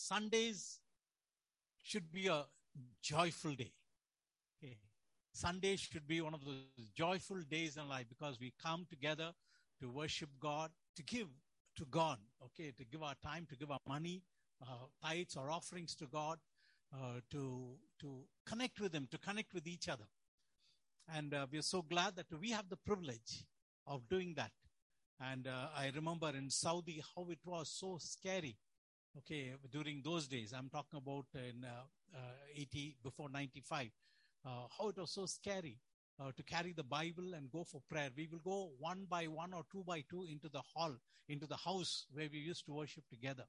[0.00, 0.80] Sundays
[1.82, 2.44] should be a
[3.02, 3.72] joyful day.
[4.56, 4.78] Okay.
[5.32, 9.32] Sunday should be one of those joyful days in life because we come together
[9.80, 11.28] to worship God, to give
[11.76, 14.22] to God, okay, to give our time, to give our money,
[14.62, 16.38] uh, tithes or offerings to God,
[16.94, 20.06] uh, to to connect with Him, to connect with each other.
[21.14, 23.44] And uh, we are so glad that we have the privilege
[23.86, 24.52] of doing that.
[25.20, 28.56] And uh, I remember in Saudi how it was so scary.
[29.18, 31.82] Okay, during those days, I'm talking about in uh,
[32.16, 32.20] uh,
[32.56, 33.88] 80 before 95,
[34.44, 34.48] uh,
[34.78, 35.78] how it was so scary
[36.36, 38.10] to carry the Bible and go for prayer.
[38.14, 40.94] We will go one by one or two by two into the hall,
[41.30, 43.44] into the house where we used to worship together.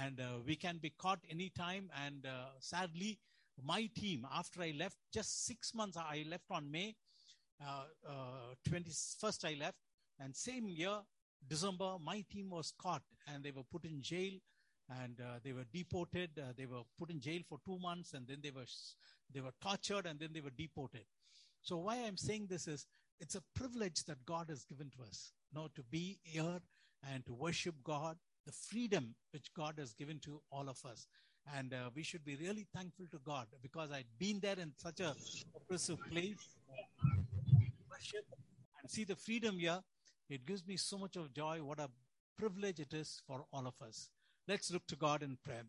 [0.00, 1.90] And we can be caught anytime.
[2.06, 2.26] And
[2.58, 3.18] sadly,
[3.62, 6.96] my team, after I left, just six months, I left on May
[7.62, 9.76] uh, uh, 21st, I left.
[10.18, 11.00] And same year,
[11.46, 14.32] December, my team was caught and they were put in jail
[15.02, 16.30] and uh, they were deported.
[16.38, 18.66] Uh, they were put in jail for two months and then they were
[19.32, 21.04] they were tortured and then they were deported.
[21.62, 22.86] So why I'm saying this is
[23.20, 26.60] it's a privilege that God has given to us, you know, to be here
[27.12, 28.16] and to worship God,
[28.46, 31.06] the freedom which God has given to all of us.
[31.56, 35.00] And uh, we should be really thankful to God because I'd been there in such
[35.00, 35.14] a
[35.54, 36.36] oppressive place,
[37.90, 38.24] worship
[38.80, 39.80] and see the freedom here.
[40.28, 41.58] It gives me so much of joy.
[41.62, 41.88] What a
[42.38, 44.08] privilege it is for all of us.
[44.50, 45.62] Let's look to God in prayer.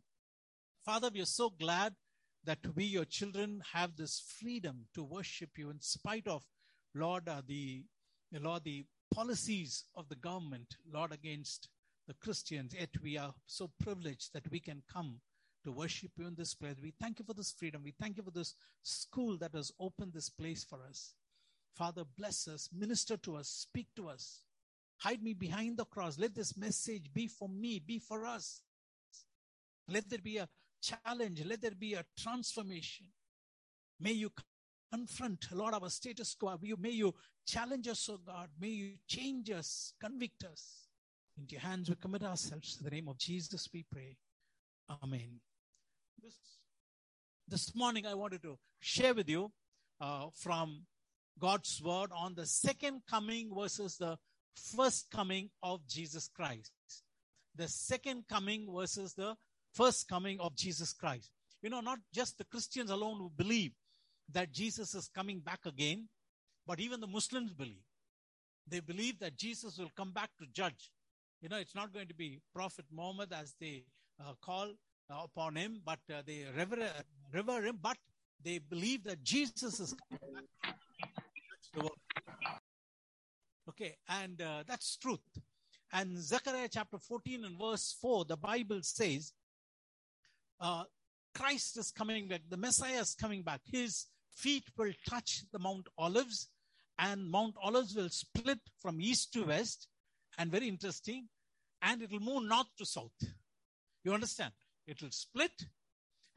[0.84, 1.94] Father, we are so glad
[2.46, 6.42] that we, your children, have this freedom to worship you in spite of,
[6.96, 7.84] Lord, uh, the,
[8.34, 11.70] Lord, the policies of the government, Lord, against
[12.08, 12.74] the Christians.
[12.74, 15.18] Yet we are so privileged that we can come
[15.64, 16.78] to worship you in this place.
[16.82, 17.84] We thank you for this freedom.
[17.84, 21.14] We thank you for this school that has opened this place for us.
[21.76, 24.42] Father, bless us, minister to us, speak to us.
[24.98, 26.18] Hide me behind the cross.
[26.18, 28.64] Let this message be for me, be for us.
[29.92, 30.48] Let there be a
[30.82, 31.44] challenge.
[31.46, 33.08] Let there be a transformation.
[34.00, 34.32] May you
[34.92, 36.58] confront, Lord, our status quo.
[36.80, 37.14] May you
[37.46, 38.50] challenge us, oh God.
[38.60, 40.88] May you change us, convict us.
[41.38, 42.78] Into your hands we commit ourselves.
[42.80, 44.18] In the name of Jesus we pray.
[45.04, 45.40] Amen.
[46.22, 46.36] This,
[47.48, 49.52] this morning I wanted to share with you
[50.00, 50.86] uh, from
[51.40, 54.18] God's word on the second coming versus the
[54.56, 56.72] first coming of Jesus Christ.
[57.56, 59.36] The second coming versus the
[59.74, 61.30] first coming of Jesus Christ.
[61.62, 63.72] You know, not just the Christians alone who believe
[64.32, 66.08] that Jesus is coming back again,
[66.66, 67.84] but even the Muslims believe.
[68.68, 70.92] They believe that Jesus will come back to judge.
[71.42, 73.84] You know, it's not going to be Prophet Muhammad as they
[74.20, 74.72] uh, call
[75.10, 76.88] uh, upon him, but uh, they rever-
[77.34, 77.98] revere him, but
[78.44, 80.76] they believe that Jesus is coming back
[81.74, 81.92] to judge.
[83.70, 85.20] Okay, and uh, that's truth.
[85.94, 89.34] And Zechariah chapter 14 and verse 4, the Bible says,
[90.62, 90.84] uh,
[91.34, 93.62] Christ is coming back, the Messiah is coming back.
[93.66, 96.50] His feet will touch the Mount Olives,
[97.00, 99.88] and Mount Olives will split from east to west,
[100.38, 101.28] and very interesting,
[101.82, 103.12] and it will move north to south.
[104.04, 104.54] You understand?
[104.88, 105.52] It will split,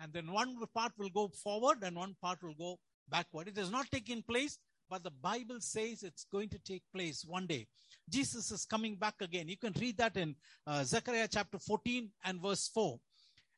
[0.01, 3.49] and then one part will go forward, and one part will go backward.
[3.49, 4.59] It has not taken place,
[4.89, 7.67] but the Bible says it's going to take place one day.
[8.09, 9.49] Jesus is coming back again.
[9.49, 10.37] You can read that in
[10.67, 12.99] uh, Zechariah chapter 14 and verse 4.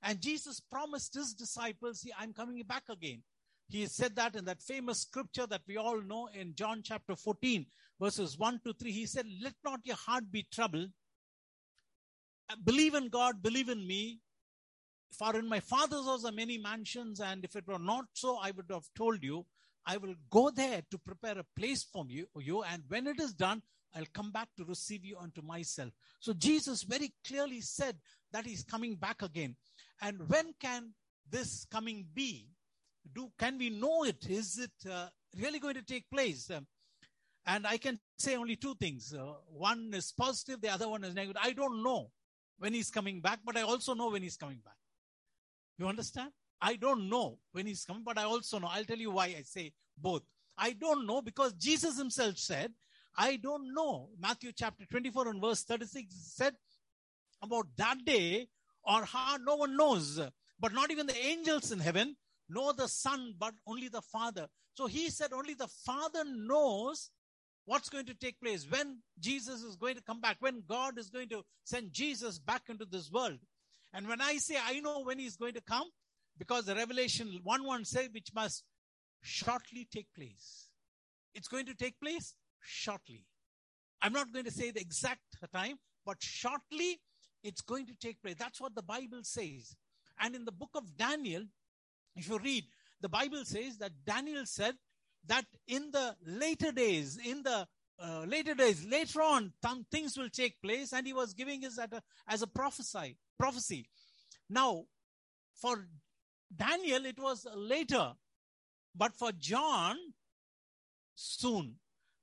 [0.07, 3.23] And Jesus promised his disciples, See, I'm coming back again.
[3.69, 7.67] He said that in that famous scripture that we all know in John chapter 14,
[8.01, 8.93] verses 1 to 3.
[8.93, 10.91] He said, Let not your heart be troubled.
[12.65, 14.21] Believe in God, believe in me.
[15.11, 18.53] For in my father's house are many mansions, and if it were not so, I
[18.53, 19.45] would have told you.
[19.85, 23.33] I will go there to prepare a place for you, you, and when it is
[23.33, 23.63] done,
[23.95, 25.91] I'll come back to receive you unto myself.
[26.21, 27.97] So Jesus very clearly said
[28.33, 29.57] that he's coming back again.
[30.03, 30.93] And when can
[31.31, 32.49] this coming be?
[33.15, 34.29] Do can we know it?
[34.29, 35.09] Is it uh,
[35.39, 36.51] really going to take place?
[36.51, 36.67] Um,
[37.47, 39.15] and I can say only two things.
[39.15, 41.41] Uh, one is positive, the other one is negative.
[41.43, 42.11] I don't know
[42.59, 44.75] when he's coming back, but I also know when he's coming back.
[45.79, 46.33] You understand?
[46.61, 48.69] I don't know when he's coming, but I also know.
[48.71, 50.23] I'll tell you why I say both.
[50.59, 52.73] I don't know because Jesus himself said,
[53.17, 54.09] I don't know.
[54.19, 56.55] Matthew chapter 24 and verse 36 said
[57.43, 58.49] about that day
[58.87, 60.21] or how no one knows,
[60.61, 62.17] but not even the angels in heaven,
[62.49, 64.47] know the Son, but only the Father.
[64.75, 67.11] So he said only the Father knows
[67.65, 71.11] what's going to take place when Jesus is going to come back, when God is
[71.11, 73.39] going to send Jesus back into this world.
[73.93, 75.89] And when I say I know when he's going to come,
[76.39, 78.63] because the Revelation 1 1 says which must
[79.23, 80.69] shortly take place.
[81.35, 83.25] It's going to take place shortly.
[84.03, 85.23] I'm not going to say the exact
[85.53, 87.01] time, but shortly
[87.47, 88.37] it's going to take place.
[88.39, 89.77] That's what the Bible says.
[90.21, 91.45] And in the book of Daniel,
[92.15, 92.65] if you read,
[93.01, 94.75] the Bible says that Daniel said
[95.27, 97.67] that in the later days, in the
[97.99, 101.79] uh, later days, later on, th- things will take place, and he was giving us
[101.79, 101.89] a,
[102.29, 103.87] as a prophesy, prophecy.
[104.51, 104.85] Now,
[105.55, 105.87] for
[106.55, 108.13] Daniel, it was later,
[108.95, 109.97] but for John,
[111.17, 111.77] soon.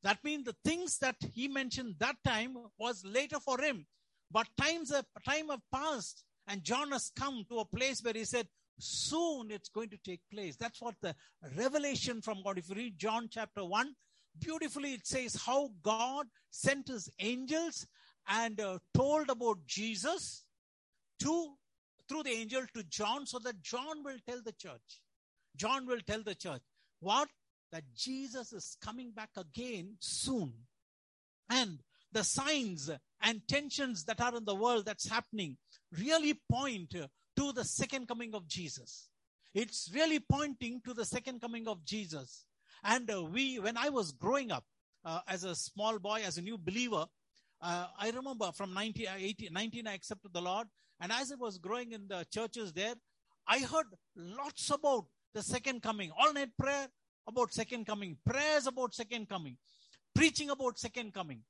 [0.03, 3.85] That means the things that he mentioned that time was later for him.
[4.33, 8.25] But times have, time have passed, and John has come to a place where he
[8.25, 8.47] said,
[8.79, 10.55] soon it's going to take place.
[10.55, 11.15] That's what the
[11.55, 12.57] revelation from God.
[12.57, 13.93] If you read John chapter 1,
[14.39, 17.85] beautifully it says how God sent his angels
[18.27, 20.43] and uh, told about Jesus
[21.21, 21.53] to
[22.09, 25.01] through the angel to John so that John will tell the church.
[25.55, 26.61] John will tell the church
[26.99, 27.29] what
[27.71, 30.53] that Jesus is coming back again soon.
[31.49, 31.79] And
[32.13, 32.89] the signs
[33.21, 35.57] and tensions that are in the world that's happening
[35.97, 36.95] really point
[37.35, 39.09] to the second coming of Jesus.
[39.53, 42.45] It's really pointing to the second coming of Jesus.
[42.83, 44.65] And uh, we, when I was growing up
[45.05, 47.05] uh, as a small boy, as a new believer,
[47.61, 50.67] uh, I remember from 19, 18, 19, I accepted the Lord.
[50.99, 52.95] And as I was growing in the churches there,
[53.47, 56.87] I heard lots about the second coming, all night prayer
[57.27, 59.57] about second coming, prayers about second coming,
[60.13, 61.41] preaching about second coming.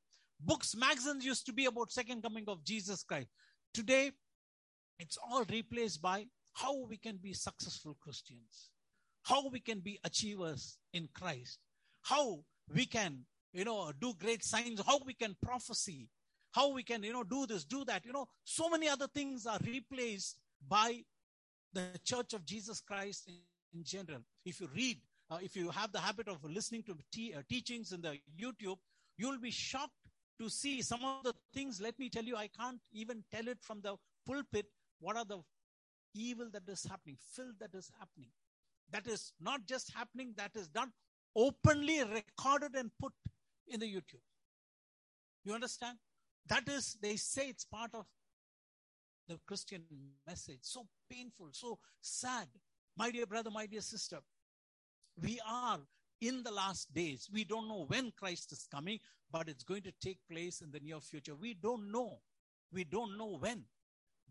[0.46, 3.30] Books, magazines used to be about second coming of Jesus Christ.
[3.74, 4.12] Today,
[5.00, 8.70] it's all replaced by how we can be successful Christians,
[9.24, 11.60] how we can be achievers in Christ,
[12.02, 12.40] how
[12.74, 13.20] we can,
[13.54, 16.10] you know, do great signs, how we can prophesy,
[16.52, 18.06] how we can, you know, do this, do that.
[18.06, 20.38] You know, so many other things are replaced
[20.68, 21.04] by
[21.72, 23.36] the Church of Jesus Christ in,
[23.74, 24.20] in general.
[24.46, 25.00] If you read,
[25.32, 28.78] uh, if you have the habit of listening to uh, teachings in the YouTube,
[29.18, 29.94] you'll be shocked
[30.40, 31.80] to see some of the things.
[31.82, 33.96] Let me tell you, I can't even tell it from the
[34.26, 34.66] pulpit.
[35.00, 35.40] What are the
[36.14, 38.30] evil that is happening, filth that is happening?
[38.92, 40.92] That is not just happening, that is done
[41.36, 43.14] openly recorded and put
[43.68, 44.22] in the YouTube.
[45.44, 45.98] You understand?
[46.48, 48.06] That is, they say it's part of
[49.28, 49.84] the Christian
[50.28, 50.60] message.
[50.62, 52.48] So painful, so sad.
[52.98, 54.20] My dear brother, my dear sister,
[55.22, 55.80] we are
[56.28, 57.30] in the last days.
[57.32, 59.00] We don't know when Christ is coming,
[59.32, 61.36] but it's going to take place in the near future.
[61.36, 62.20] We don't know.
[62.72, 63.64] We don't know when.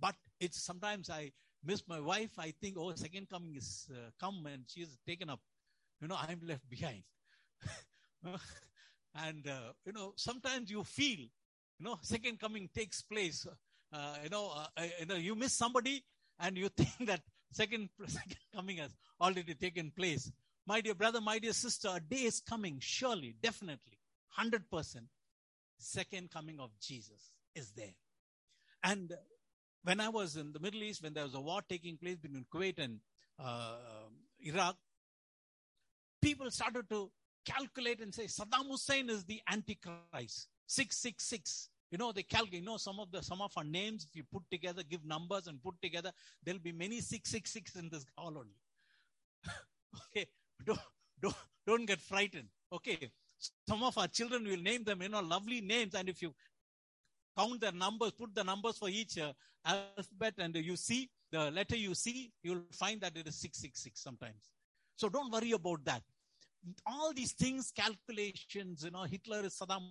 [0.00, 2.30] But it's sometimes I miss my wife.
[2.38, 5.40] I think, oh, second coming is uh, come and she's taken up.
[6.00, 7.02] You know, I'm left behind.
[9.14, 13.46] and, uh, you know, sometimes you feel, you know, second coming takes place.
[13.92, 16.02] Uh, you know, uh, you know, you miss somebody
[16.40, 17.20] and you think that
[17.52, 18.90] second, second coming has
[19.20, 20.32] already taken place.
[20.66, 23.98] My dear brother, my dear sister, a day is coming, surely, definitely,
[24.38, 24.62] 100%.
[25.78, 27.94] Second coming of Jesus is there.
[28.84, 29.12] And
[29.82, 32.46] when I was in the Middle East, when there was a war taking place between
[32.52, 33.00] Kuwait and
[33.38, 33.76] uh,
[34.40, 34.76] Iraq,
[36.20, 37.10] people started to
[37.44, 40.48] calculate and say Saddam Hussein is the Antichrist.
[40.66, 41.68] 666.
[41.90, 44.22] You know, they calculate, you know, some of the some of our names, if you
[44.32, 46.12] put together, give numbers and put together,
[46.42, 48.56] there'll be many 666 in this hall only.
[50.16, 50.26] okay.
[50.64, 50.80] Don't,
[51.20, 51.34] don't,
[51.66, 52.48] don't get frightened.
[52.72, 53.10] Okay.
[53.68, 55.94] Some of our children will name them, you know, lovely names.
[55.94, 56.32] And if you
[57.36, 59.32] count their numbers, put the numbers for each uh,
[59.64, 64.50] alphabet, and you see the letter you see, you'll find that it is 666 sometimes.
[64.96, 66.02] So don't worry about that.
[66.86, 69.88] All these things, calculations, you know, Hitler is Saddam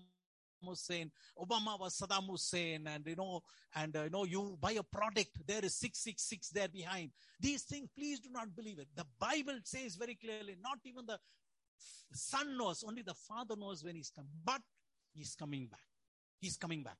[0.68, 3.42] Hussein, Obama was Saddam Hussein, and you know,
[3.76, 7.12] and uh, you know, you buy a product, there is 666 there behind.
[7.40, 8.88] These things, please do not believe it.
[8.96, 11.20] The Bible says very clearly, not even the
[12.14, 14.62] son knows, only the father knows when he's coming, but
[15.14, 15.80] he's coming back.
[16.40, 16.98] He's coming back.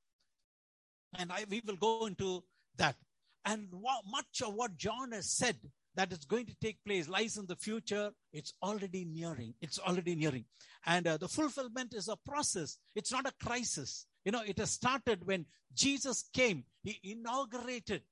[1.18, 2.44] And I, we will go into
[2.76, 2.96] that.
[3.44, 5.56] And what, much of what John has said
[5.94, 8.10] that is going to take place lies in the future.
[8.32, 9.54] It's already nearing.
[9.60, 10.44] It's already nearing.
[10.86, 12.78] And uh, the fulfillment is a process.
[12.94, 14.06] It's not a crisis.
[14.24, 16.64] You know, it has started when Jesus came.
[16.82, 18.02] He inaugurated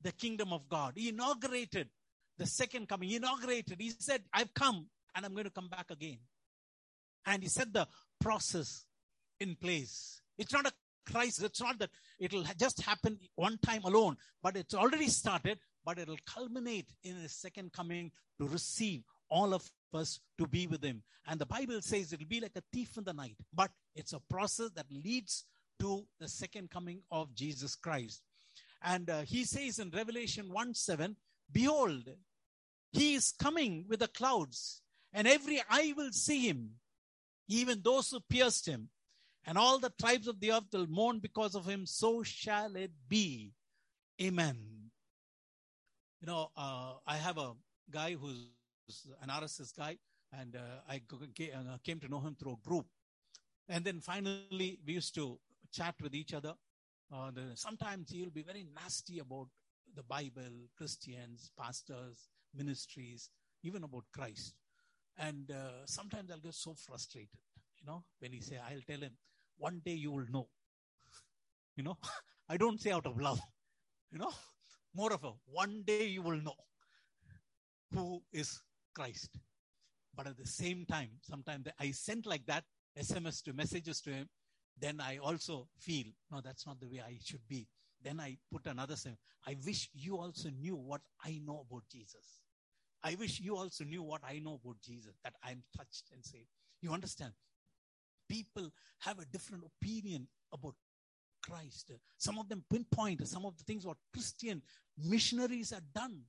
[0.00, 0.92] the kingdom of God.
[0.96, 1.88] He inaugurated
[2.38, 3.08] the second coming.
[3.08, 3.80] He inaugurated.
[3.80, 6.18] He said, I've come and I'm going to come back again.
[7.26, 7.88] And he set the
[8.20, 8.84] process
[9.40, 10.20] in place.
[10.38, 10.72] It's not a
[11.10, 11.42] crisis.
[11.42, 15.58] It's not that it'll just happen one time alone, but it's already started,
[15.88, 20.84] but it'll culminate in his second coming to receive all of us to be with
[20.84, 21.02] him.
[21.26, 24.20] And the Bible says it'll be like a thief in the night, but it's a
[24.28, 25.46] process that leads
[25.80, 28.20] to the second coming of Jesus Christ.
[28.82, 31.16] And uh, he says in Revelation 1 7,
[31.50, 32.06] Behold,
[32.92, 34.82] he is coming with the clouds,
[35.14, 36.72] and every eye will see him,
[37.48, 38.90] even those who pierced him
[39.46, 41.86] and all the tribes of the earth will mourn because of him.
[41.86, 43.54] So shall it be.
[44.20, 44.87] Amen.
[46.20, 47.52] You know, uh, I have a
[47.90, 48.48] guy who's
[49.22, 49.98] an RSS guy,
[50.32, 52.86] and uh, I uh, came to know him through a group.
[53.68, 55.38] And then finally, we used to
[55.72, 56.54] chat with each other.
[57.12, 59.48] Uh, sometimes he'll be very nasty about
[59.94, 63.30] the Bible, Christians, pastors, ministries,
[63.62, 64.54] even about Christ.
[65.18, 67.28] And uh, sometimes I'll get so frustrated,
[67.80, 69.12] you know, when he say, I'll tell him,
[69.56, 70.48] one day you will know.
[71.76, 71.96] You know,
[72.48, 73.40] I don't say out of love,
[74.10, 74.32] you know,
[74.94, 76.54] more of a one day you will know
[77.94, 78.60] who is
[78.94, 79.30] Christ.
[80.14, 82.64] But at the same time, sometimes I sent like that
[82.98, 84.28] SMS to messages to him.
[84.80, 87.66] Then I also feel, no, that's not the way I should be.
[88.02, 89.16] Then I put another saying,
[89.46, 92.42] I wish you also knew what I know about Jesus.
[93.02, 96.48] I wish you also knew what I know about Jesus, that I'm touched and saved.
[96.80, 97.32] You understand?
[98.28, 100.74] People have a different opinion about
[101.48, 101.92] Christ.
[102.16, 104.62] Some of them pinpoint some of the things what Christian
[104.96, 106.20] missionaries have done.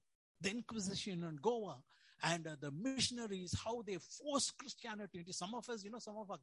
[0.41, 1.77] The Inquisition in Goa
[2.23, 6.15] and uh, the missionaries, how they forced Christianity into some of us, you know, some
[6.17, 6.37] of our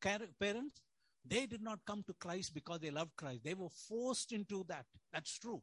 [0.00, 0.80] grandparents,
[1.24, 3.44] they did not come to Christ because they loved Christ.
[3.44, 4.86] They were forced into that.
[5.12, 5.60] That's true.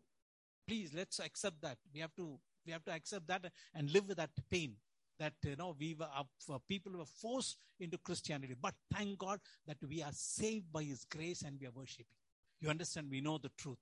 [0.68, 1.78] Please, let's accept that.
[1.94, 4.76] We have to, we have to accept that and live with that pain
[5.20, 9.78] that you know we were uh, people were forced into christianity but thank god that
[9.88, 12.18] we are saved by his grace and we are worshiping
[12.62, 13.78] you understand we know the truth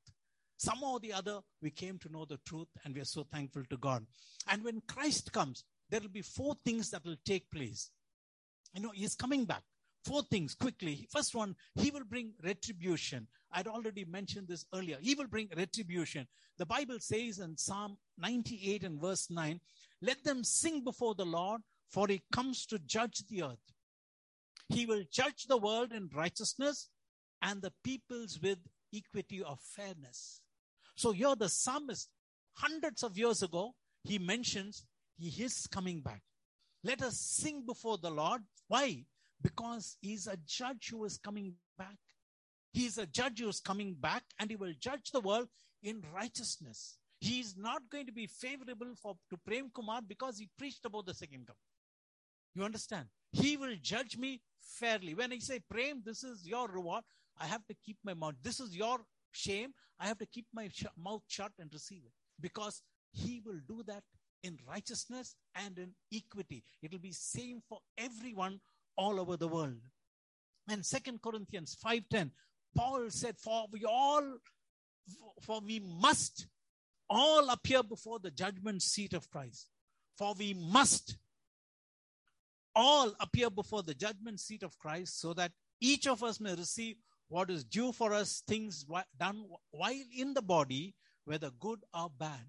[0.58, 3.64] somehow or the other we came to know the truth and we are so thankful
[3.70, 4.06] to god
[4.50, 7.92] and when christ comes there will be four things that will take place
[8.74, 9.64] you know he's coming back
[10.04, 11.08] four things quickly.
[11.12, 13.28] First one, he will bring retribution.
[13.52, 14.98] I'd already mentioned this earlier.
[15.02, 16.28] He will bring retribution.
[16.58, 19.60] The Bible says in Psalm 98 and verse 9,
[20.02, 23.74] let them sing before the Lord, for he comes to judge the earth.
[24.70, 26.90] He will judge the world in righteousness
[27.44, 28.58] and the peoples with
[28.96, 30.42] equity of fairness.
[30.96, 32.10] So here the psalmist,
[32.54, 34.86] hundreds of years ago, he mentions
[35.18, 36.22] he is coming back.
[36.84, 38.42] Let us sing before the Lord.
[38.68, 39.06] Why?
[39.44, 41.98] because he's a judge who is coming back.
[42.72, 45.50] He's a judge who is coming back and he will judge the world
[45.84, 46.98] in righteousness.
[47.20, 51.06] He is not going to be favorable for to Prem Kumar because he preached about
[51.06, 51.58] the second coming.
[52.56, 53.08] You understand?
[53.32, 55.14] He will judge me fairly.
[55.14, 57.04] When I say, Prem, this is your reward,
[57.40, 58.36] I have to keep my mouth.
[58.42, 59.00] This is your
[59.32, 59.74] shame.
[60.00, 63.84] I have to keep my sh- mouth shut and receive it because he will do
[63.88, 64.04] that
[64.44, 66.64] in righteousness and in equity.
[66.82, 68.60] It will be same for everyone
[68.98, 69.80] all over the world.
[70.70, 72.32] And Second Corinthians 5:10,
[72.76, 74.38] Paul said, For we all,
[75.42, 76.48] for we must
[77.10, 79.70] all appear before the judgment seat of Christ.
[80.18, 81.18] For we must
[82.76, 86.96] all appear before the judgment seat of Christ so that each of us may receive
[87.34, 88.86] what is due for us, things
[89.20, 90.94] done while in the body,
[91.26, 92.46] whether good or bad.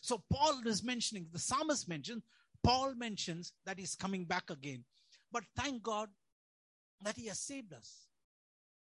[0.00, 2.22] So Paul is mentioning, the psalmist mentions,
[2.64, 4.84] Paul mentions that he's coming back again.
[5.30, 6.08] But thank God
[7.02, 8.06] that He has saved us.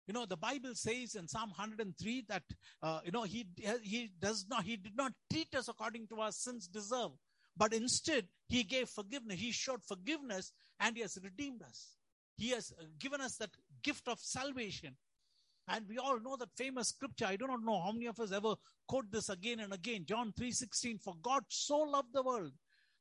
[0.06, 2.42] You know, the Bible says in Psalm 103 that,
[2.80, 3.46] uh, you know, he,
[3.82, 7.10] he does not, he did not treat us according to our sins deserve,
[7.56, 9.40] but instead he gave forgiveness.
[9.40, 11.96] He showed forgiveness and he has redeemed us.
[12.36, 13.50] He has given us that
[13.82, 14.96] gift of salvation.
[15.72, 17.26] And we all know that famous scripture.
[17.26, 18.54] I do not know how many of us ever
[18.88, 20.04] quote this again and again.
[20.04, 22.52] John 3:16, for God so loved the world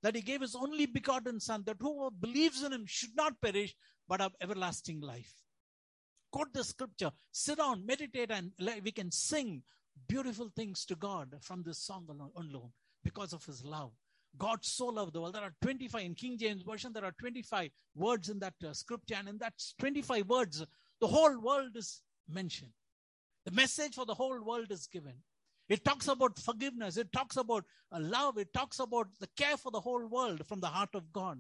[0.04, 3.76] that he gave his only begotten son that whoever believes in him should not perish
[4.08, 5.34] but have everlasting life.
[6.32, 7.12] Quote the scripture.
[7.32, 8.52] Sit down meditate and
[8.84, 9.64] we can sing
[10.08, 12.72] beautiful things to god from this song alone
[13.04, 13.92] because of his love.
[14.38, 15.34] God so loved the world.
[15.34, 19.16] There are 25 in king james version there are 25 words in that uh, scripture.
[19.18, 20.64] And in that 25 words
[21.02, 22.72] the whole world is mentioned
[23.46, 25.16] the message for the whole world is given
[25.70, 26.98] it talks about forgiveness.
[26.98, 28.40] It talks about uh, love.
[28.40, 31.40] It talks about the care for the whole world from the heart of God.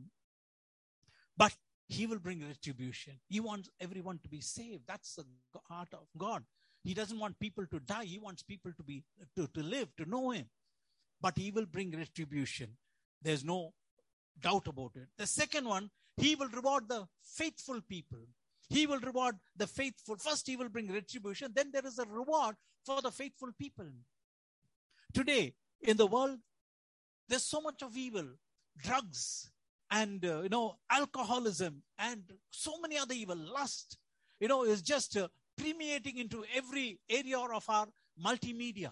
[1.35, 1.55] But
[1.87, 3.13] he will bring retribution.
[3.27, 4.83] He wants everyone to be saved.
[4.87, 5.25] That's the
[5.67, 6.43] heart of God.
[6.83, 8.05] He doesn't want people to die.
[8.05, 9.03] He wants people to be
[9.35, 10.45] to, to live, to know him.
[11.19, 12.77] But he will bring retribution.
[13.21, 13.73] There's no
[14.39, 15.07] doubt about it.
[15.17, 18.19] The second one, he will reward the faithful people.
[18.69, 20.15] He will reward the faithful.
[20.17, 21.51] First, he will bring retribution.
[21.55, 23.87] Then there is a reward for the faithful people.
[25.13, 26.37] Today, in the world,
[27.27, 28.27] there's so much of evil,
[28.77, 29.49] drugs,
[29.89, 32.21] and uh, you know, alcoholism, and
[32.51, 33.37] so many other evil.
[33.37, 33.97] Lust,
[34.39, 37.87] you know, is just uh, permeating into every area of our
[38.23, 38.91] multimedia,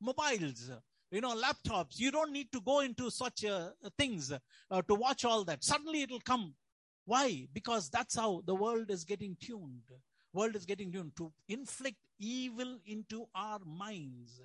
[0.00, 0.70] mobiles,
[1.12, 1.98] you know, laptops.
[1.98, 5.62] You don't need to go into such uh, things uh, to watch all that.
[5.62, 6.54] Suddenly, it'll come.
[7.04, 7.48] Why?
[7.52, 9.82] Because that's how the world is getting tuned.
[10.32, 14.40] World is getting tuned to inflict evil into our minds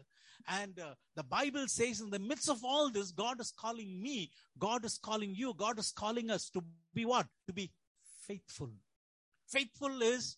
[0.48, 4.32] And uh, the Bible says, in the midst of all this, God is calling me,
[4.58, 7.28] God is calling you, God is calling us to be what?
[7.48, 7.72] To be
[8.28, 8.72] faithful.
[9.48, 10.38] Faithful is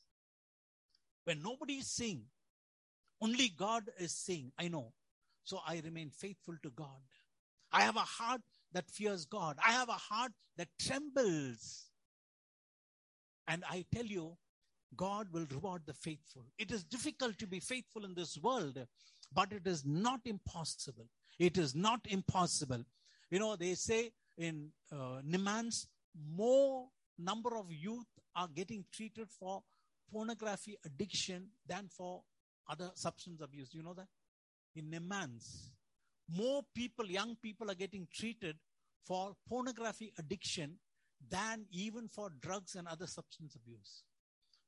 [1.26, 2.24] when nobody is saying,
[3.22, 4.94] only God is saying, I know.
[5.44, 7.02] So I remain faithful to God.
[7.72, 8.42] I have a heart
[8.74, 9.58] that fears God.
[9.66, 11.89] I have a heart that trembles.
[13.50, 14.38] And I tell you,
[14.96, 16.44] God will reward the faithful.
[16.60, 18.78] It is difficult to be faithful in this world,
[19.34, 21.08] but it is not impossible.
[21.40, 22.84] It is not impossible.
[23.32, 25.88] You know, they say in uh, NIMHANS,
[26.32, 29.64] more number of youth are getting treated for
[30.14, 32.22] pornography addiction than for
[32.70, 33.74] other substance abuse.
[33.74, 34.08] You know that?
[34.76, 35.72] In NIMHANS,
[36.36, 38.58] more people, young people are getting treated
[39.06, 40.78] for pornography addiction
[41.30, 44.04] than even for drugs and other substance abuse.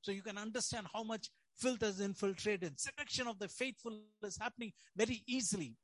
[0.02, 2.80] So you can understand how much filth has infiltrated.
[2.80, 5.76] Seduction of the faithful is happening very easily.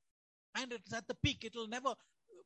[0.56, 1.44] And it's at the peak.
[1.44, 1.94] It will never,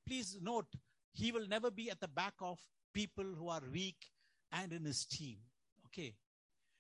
[0.05, 0.67] please note,
[1.13, 2.59] he will never be at the back of
[2.93, 3.95] people who are weak
[4.51, 5.37] and in his team.
[5.87, 6.13] Okay.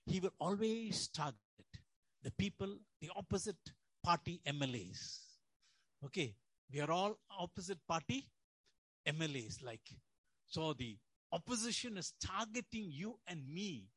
[0.05, 1.35] He will always target
[2.23, 3.55] the people, the opposite
[4.03, 5.19] party MLAs.
[6.05, 6.35] Okay.
[6.73, 8.27] We are all opposite party
[9.07, 9.81] MLAs like.
[10.47, 10.97] So the
[11.31, 13.87] opposition is targeting you and me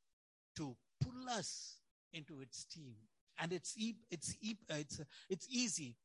[0.57, 1.79] to pull us
[2.13, 2.95] into its team
[3.41, 3.75] and it's
[4.11, 5.97] it's it's it's easy.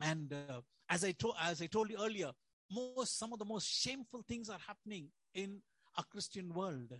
[0.00, 2.30] And uh, as i told as i told you earlier
[2.70, 5.60] most some of the most shameful things are happening in
[5.98, 6.92] a christian world.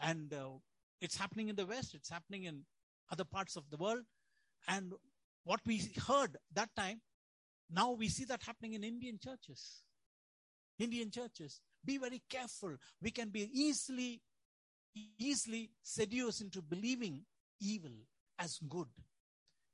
[0.00, 0.58] And uh,
[1.00, 2.64] it's happening in the west it's happening in
[3.10, 4.02] other parts of the world.
[4.68, 4.92] And
[5.44, 7.00] what we heard that time
[7.70, 9.82] now we see that happening in indian churches.
[10.78, 14.20] Indian churches be very careful we can be easily
[15.18, 17.22] easily seduced into believing
[17.60, 17.92] evil
[18.38, 18.88] as good.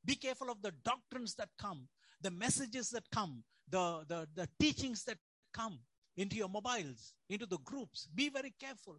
[0.04, 1.88] Be careful of the doctrines that come,
[2.20, 5.18] the messages that come, the, the, the teachings that
[5.54, 5.78] come
[6.16, 8.08] into your mobiles, into the groups.
[8.14, 8.96] Be very careful.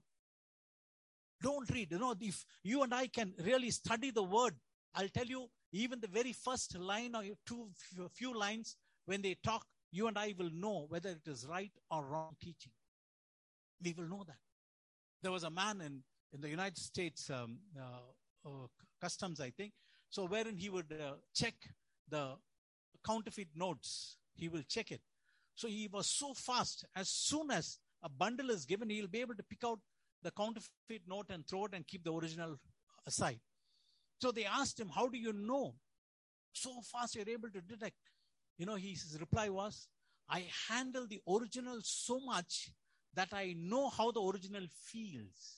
[1.41, 1.91] Don't read.
[1.91, 4.53] You know, if you and I can really study the word,
[4.95, 7.67] I'll tell you, even the very first line or two
[8.13, 12.05] few lines, when they talk, you and I will know whether it is right or
[12.05, 12.71] wrong teaching.
[13.81, 14.37] We will know that.
[15.21, 18.67] There was a man in in the United States um, uh, uh,
[18.99, 19.73] customs, I think.
[20.09, 21.53] So wherein he would uh, check
[22.09, 22.35] the
[23.05, 25.01] counterfeit notes, he will check it.
[25.55, 26.85] So he was so fast.
[26.95, 29.79] As soon as a bundle is given, he'll be able to pick out
[30.23, 32.59] the counterfeit note and throw it and keep the original
[33.05, 33.39] aside.
[34.19, 35.75] So they asked him, "How do you know
[36.53, 37.97] so fast you're able to detect?"
[38.57, 39.87] You know, his reply was,
[40.27, 42.71] "I handle the original so much
[43.15, 45.57] that I know how the original feels."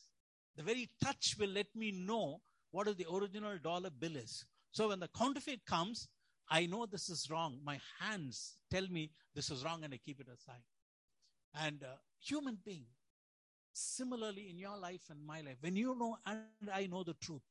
[0.56, 2.42] The very touch will let me know
[2.72, 4.46] what is the original dollar bill is.
[4.72, 6.08] So when the counterfeit comes,
[6.50, 7.60] I know this is wrong.
[7.64, 10.64] My hands tell me this is wrong and I keep it aside.
[11.54, 12.86] And uh, human being,
[13.74, 17.42] similarly in your life and my life, when you know and I know the truth,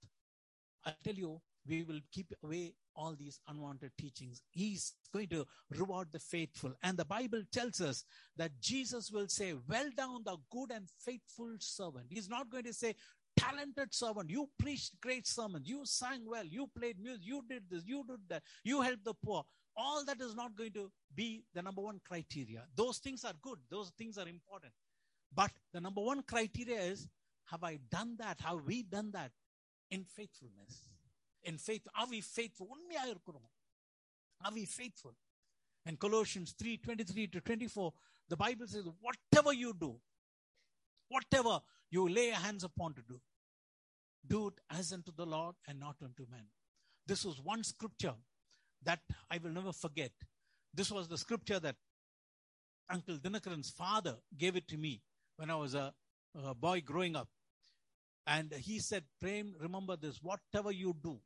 [0.85, 4.43] I tell you, we will keep away all these unwanted teachings.
[4.51, 6.73] He's going to reward the faithful.
[6.83, 8.05] And the Bible tells us
[8.37, 12.07] that Jesus will say, Well done, the good and faithful servant.
[12.09, 12.95] He's not going to say,
[13.37, 17.83] Talented servant, you preached great sermons, you sang well, you played music, you did this,
[17.85, 19.45] you did that, you helped the poor.
[19.77, 22.63] All that is not going to be the number one criteria.
[22.77, 24.73] Those things are good, those things are important.
[25.35, 27.09] But the number one criteria is,
[27.47, 28.41] Have I done that?
[28.41, 29.33] Have we done that
[29.91, 30.94] in faithfulness?
[31.45, 31.83] In faith.
[31.99, 32.69] Are we faithful?
[34.45, 35.15] Are we faithful?
[35.87, 37.93] And Colossians 3 23 to 24,
[38.29, 39.97] the Bible says, whatever you do,
[41.09, 43.21] whatever you lay your hands upon to do,
[44.27, 46.47] do it as unto the Lord and not unto men.
[47.07, 48.15] This was one scripture
[48.83, 50.13] that I will never forget.
[50.73, 51.77] This was the scripture that
[52.91, 55.03] Uncle Dinakaran's father gave it to me
[55.37, 55.93] when I was a,
[56.35, 57.29] a boy growing up.
[58.27, 61.21] And he said, Prem, remember this, whatever you do,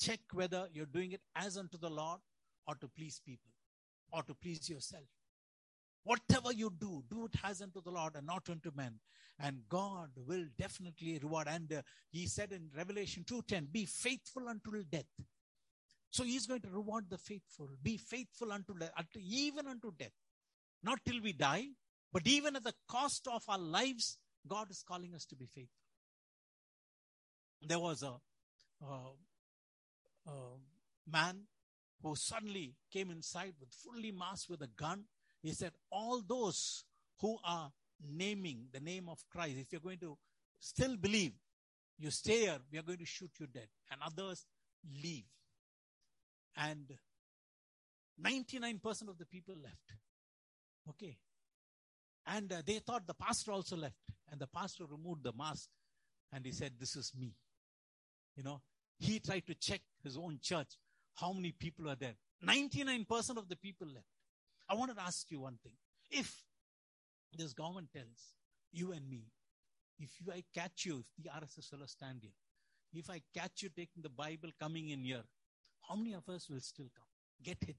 [0.00, 2.20] check whether you're doing it as unto the Lord
[2.66, 3.50] or to please people
[4.12, 5.04] or to please yourself.
[6.04, 8.98] Whatever you do, do it as unto the Lord and not unto men.
[9.38, 11.46] And God will definitely reward.
[11.48, 15.06] And uh, he said in Revelation 2.10, be faithful until death.
[16.10, 17.70] So he's going to reward the faithful.
[17.82, 18.74] Be faithful unto
[19.16, 20.12] even unto death.
[20.82, 21.68] Not till we die,
[22.12, 25.70] but even at the cost of our lives, God is calling us to be faithful.
[27.62, 28.16] There was a,
[28.84, 29.12] uh,
[30.26, 30.56] uh,
[31.10, 31.42] man
[32.02, 35.04] who suddenly came inside with fully masked with a gun.
[35.42, 36.84] He said, All those
[37.20, 37.70] who are
[38.04, 40.16] naming the name of Christ, if you're going to
[40.58, 41.32] still believe,
[41.98, 43.68] you stay here, we are going to shoot you dead.
[43.90, 44.44] And others
[45.02, 45.24] leave.
[46.56, 46.92] And
[48.20, 49.92] 99% of the people left.
[50.88, 51.16] Okay.
[52.26, 53.96] And uh, they thought the pastor also left.
[54.30, 55.68] And the pastor removed the mask
[56.32, 57.34] and he said, This is me.
[58.36, 58.62] You know,
[59.02, 60.78] he tried to check his own church.
[61.14, 62.14] How many people are there?
[62.46, 64.06] 99% of the people left.
[64.68, 65.72] I wanted to ask you one thing.
[66.10, 66.32] If
[67.36, 68.34] this government tells
[68.72, 69.24] you and me,
[69.98, 72.32] if you, I catch you, if the RSS fellow stand here,
[72.94, 75.22] if I catch you taking the Bible coming in here,
[75.88, 77.06] how many of us will still come?
[77.42, 77.76] Get hit,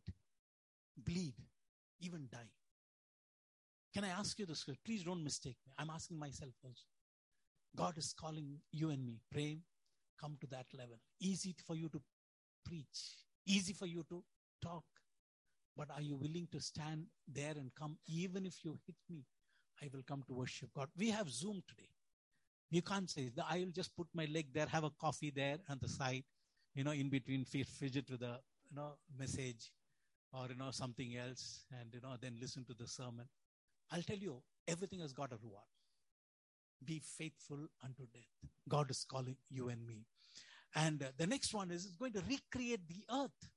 [0.97, 1.35] bleed,
[2.01, 2.51] even die.
[3.93, 4.65] Can I ask you this?
[4.83, 5.73] Please don't mistake me.
[5.77, 6.83] I'm asking myself also.
[7.75, 9.19] God is calling you and me.
[9.31, 9.59] Pray,
[10.19, 10.97] come to that level.
[11.19, 12.01] Easy for you to
[12.65, 14.23] preach, easy for you to
[14.61, 14.83] talk.
[15.75, 17.97] But are you willing to stand there and come?
[18.07, 19.25] Even if you hit me,
[19.81, 20.87] I will come to worship God.
[20.95, 21.89] We have Zoom today.
[22.69, 25.79] You can't say, I will just put my leg there, have a coffee there on
[25.81, 26.23] the side,
[26.75, 29.71] you know, in between fidget with a, you know, message
[30.31, 33.27] or, you know, something else and, you know, then listen to the sermon.
[33.91, 35.65] I'll tell you, everything has got a reward.
[36.85, 38.51] Be faithful unto death.
[38.67, 40.05] God is calling you and me.
[40.75, 43.49] And uh, the next one is going to recreate the earth.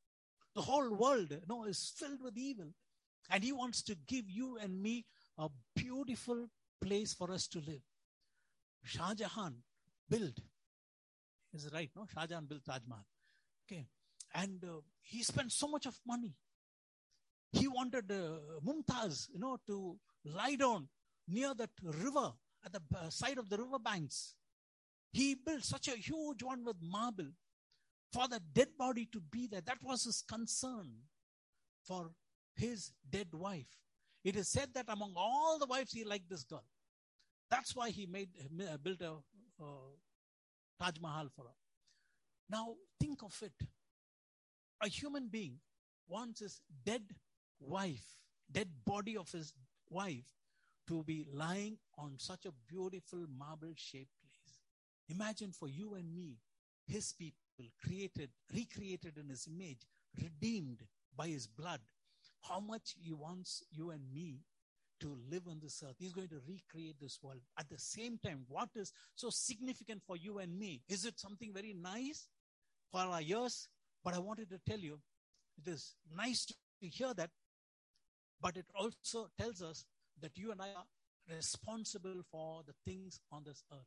[0.55, 2.73] The whole world you know, is filled with evil.
[3.31, 5.05] And He wants to give you and me
[5.39, 6.49] a beautiful
[6.81, 7.83] place for us to live.
[8.85, 9.57] Shah Jahan
[10.09, 10.39] built.
[11.53, 11.91] Is right?
[11.97, 13.05] No, Shah Jahan built Taj Mahal.
[13.67, 13.87] Okay,
[14.35, 16.35] and uh, he spent so much of money.
[17.53, 20.89] He wanted uh, Mumtaz, you know, to lie down
[21.27, 22.33] near that river
[22.65, 24.35] at the side of the river banks.
[25.13, 27.29] He built such a huge one with marble
[28.13, 29.61] for the dead body to be there.
[29.61, 30.91] That was his concern
[31.85, 32.11] for
[32.55, 33.79] his dead wife.
[34.25, 36.65] It is said that among all the wives, he liked this girl.
[37.51, 38.29] That's why he made
[38.83, 39.13] built a
[39.63, 39.65] uh,
[40.81, 41.55] Taj Mahal for her.
[42.51, 43.53] Now think of it.
[44.83, 45.59] A human being
[46.09, 47.03] wants his dead
[47.61, 48.05] wife,
[48.51, 49.55] dead body of his
[49.89, 50.27] wife,
[50.89, 54.59] to be lying on such a beautiful marble shaped place.
[55.09, 56.37] Imagine for you and me,
[56.87, 57.37] his people
[57.83, 59.87] created, recreated in his image,
[60.23, 60.83] redeemed
[61.17, 61.81] by his blood.
[62.43, 64.41] How much he wants you and me
[65.01, 65.97] to live on this earth.
[65.99, 67.41] He's going to recreate this world.
[67.59, 70.83] At the same time, what is so significant for you and me?
[70.89, 72.29] Is it something very nice
[72.91, 73.69] for our ears?
[74.05, 74.99] But I wanted to tell you,
[75.59, 77.31] it is nice to hear that,
[78.41, 79.85] but it also tells us
[80.21, 80.87] that you and I are
[81.35, 83.87] responsible for the things on this earth,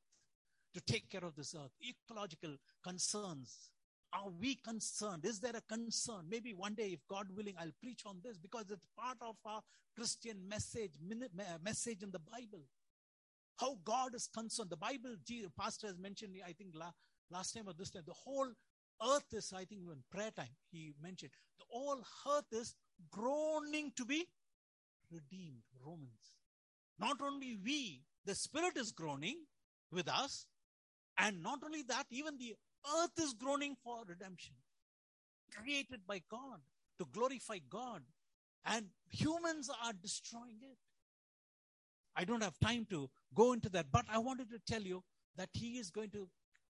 [0.73, 3.69] to take care of this earth, ecological concerns.
[4.11, 5.25] Are we concerned?
[5.25, 6.25] Is there a concern?
[6.29, 9.61] Maybe one day, if God willing, I'll preach on this because it's part of our
[9.95, 10.93] Christian message,
[11.63, 12.65] message in the Bible.
[13.59, 14.69] How God is concerned.
[14.69, 15.15] The Bible,
[15.59, 16.73] Pastor has mentioned, I think
[17.31, 18.47] last time or this time, the whole
[19.01, 22.01] earth is, I think, in prayer time, he mentioned, the whole
[22.35, 22.75] earth is
[23.11, 24.25] groaning to be
[25.11, 25.63] redeemed.
[25.85, 26.35] Romans.
[26.99, 29.37] Not only we, the Spirit is groaning
[29.91, 30.45] with us,
[31.17, 32.55] and not only that, even the
[33.01, 34.55] earth is groaning for redemption.
[35.51, 36.59] Created by God
[36.99, 38.01] to glorify God,
[38.65, 40.77] and humans are destroying it.
[42.15, 45.03] I don't have time to go into that, but I wanted to tell you
[45.37, 46.27] that He is going to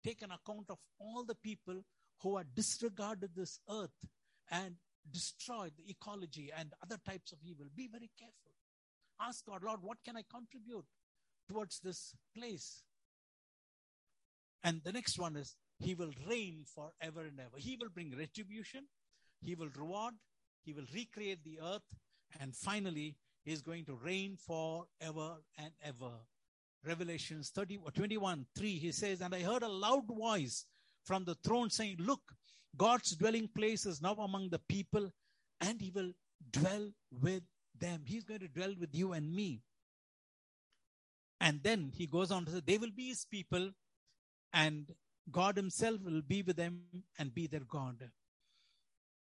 [0.05, 1.83] take an account of all the people
[2.23, 3.91] who are disregarded this earth
[4.51, 4.77] and
[5.11, 7.67] destroyed the ecology and other types of evil.
[7.75, 8.53] Be very careful.
[9.21, 10.85] Ask God, Lord, what can I contribute
[11.49, 12.83] towards this place?
[14.65, 17.57] And the next one is, He will reign forever and ever.
[17.57, 18.87] He will bring retribution,
[19.43, 20.15] He will reward,
[20.65, 21.97] He will recreate the earth,
[22.41, 26.13] and finally, He is going to reign forever and ever.
[26.85, 30.67] Revelations 30, 21, 3, he says, And I heard a loud voice
[31.05, 32.23] from the throne saying, Look,
[32.77, 35.11] God's dwelling place is now among the people,
[35.61, 36.13] and He will
[36.51, 37.43] dwell with
[37.79, 38.03] them.
[38.07, 39.61] He's going to dwell with you and me.
[41.41, 43.71] And then he goes on to say, They will be His people,
[44.53, 44.87] and
[45.31, 46.83] God Himself will be with them
[47.19, 48.11] and be their God.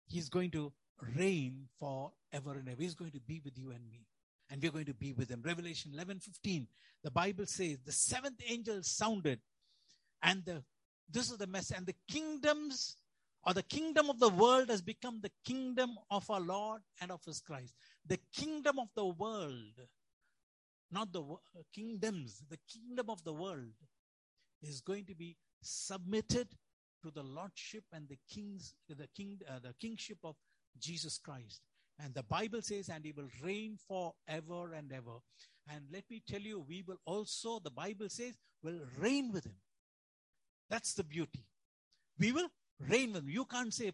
[0.09, 0.73] He's going to
[1.17, 2.83] reign forever and ever.
[2.83, 4.07] He's going to be with you and me.
[4.51, 5.43] And we're going to be with him.
[5.45, 6.67] Revelation 11 15.
[7.05, 9.39] The Bible says the seventh angel sounded,
[10.23, 10.65] and the
[11.09, 11.77] this is the message.
[11.77, 12.97] And the kingdoms
[13.47, 17.25] or the kingdom of the world has become the kingdom of our Lord and of
[17.25, 17.75] his Christ.
[18.07, 19.81] The kingdom of the world,
[20.91, 21.25] not the
[21.75, 23.73] kingdoms, the kingdom of the world
[24.63, 26.49] is going to be submitted
[27.03, 30.37] to the lordship and the kings, the king, uh, the kingship of
[30.79, 31.63] Jesus Christ.
[31.99, 35.19] And the Bible says, and he will reign forever and ever.
[35.73, 39.57] And let me tell you, we will also, the Bible says, will reign with him.
[40.69, 41.45] That's the beauty.
[42.19, 42.49] We will
[42.89, 43.25] reign with.
[43.27, 43.93] You can't say,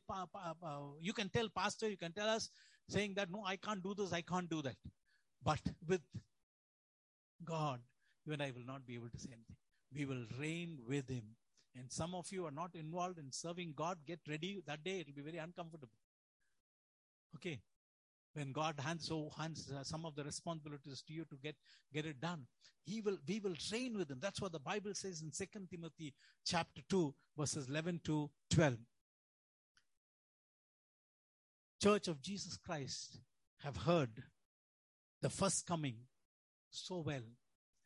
[1.01, 2.51] you can tell pastor, you can tell us
[2.89, 4.77] saying that, no, I can't do this, I can't do that.
[5.43, 6.03] But with
[7.45, 7.81] God,
[8.25, 9.57] you and I will not be able to say anything.
[9.95, 11.37] We will reign with Him.
[11.75, 13.99] And some of you are not involved in serving God.
[14.07, 14.63] Get ready.
[14.67, 15.89] That day it will be very uncomfortable.
[17.37, 17.61] Okay.
[18.37, 21.57] When God hands so hands uh, some of the responsibilities to you to get
[21.91, 22.47] get it done,
[22.85, 24.19] He will we will train with Him.
[24.21, 26.13] That's what the Bible says in Second Timothy
[26.45, 28.77] chapter two, verses eleven to twelve.
[31.83, 33.21] Church of Jesus Christ
[33.63, 34.23] have heard
[35.23, 35.97] the first coming
[36.71, 37.25] so well,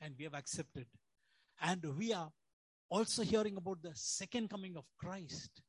[0.00, 0.86] and we have accepted.
[1.62, 2.32] And we are
[2.88, 5.62] also hearing about the second coming of Christ.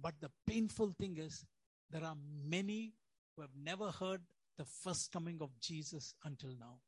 [0.00, 1.44] But the painful thing is,
[1.90, 2.92] there are many
[3.34, 4.20] who have never heard
[4.58, 6.78] the first coming of Jesus until now.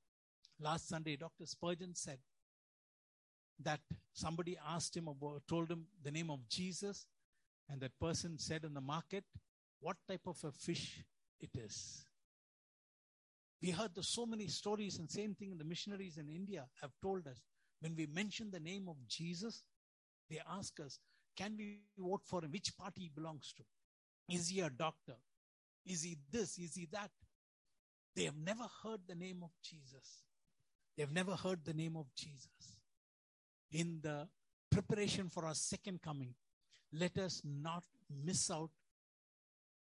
[0.61, 1.47] Last Sunday, Dr.
[1.47, 2.19] Spurgeon said
[3.63, 3.81] that
[4.13, 7.07] somebody asked him about, told him the name of Jesus,
[7.69, 9.25] and that person said in the market
[9.81, 11.03] what type of a fish
[11.41, 12.05] it is.
[13.63, 17.27] We heard the, so many stories, and same thing the missionaries in India have told
[17.27, 17.41] us.
[17.81, 19.63] When we mention the name of Jesus,
[20.31, 20.99] they ask us,
[21.37, 22.51] can we vote for him?
[22.51, 23.63] Which party he belongs to?
[24.35, 25.15] Is he a doctor?
[25.87, 26.59] Is he this?
[26.59, 27.11] Is he that?
[28.17, 30.23] They have never heard the name of Jesus.
[30.97, 32.49] They've never heard the name of Jesus.
[33.73, 34.29] In the
[34.71, 36.35] preparation for our second coming,
[36.93, 37.85] let us not
[38.25, 38.71] miss out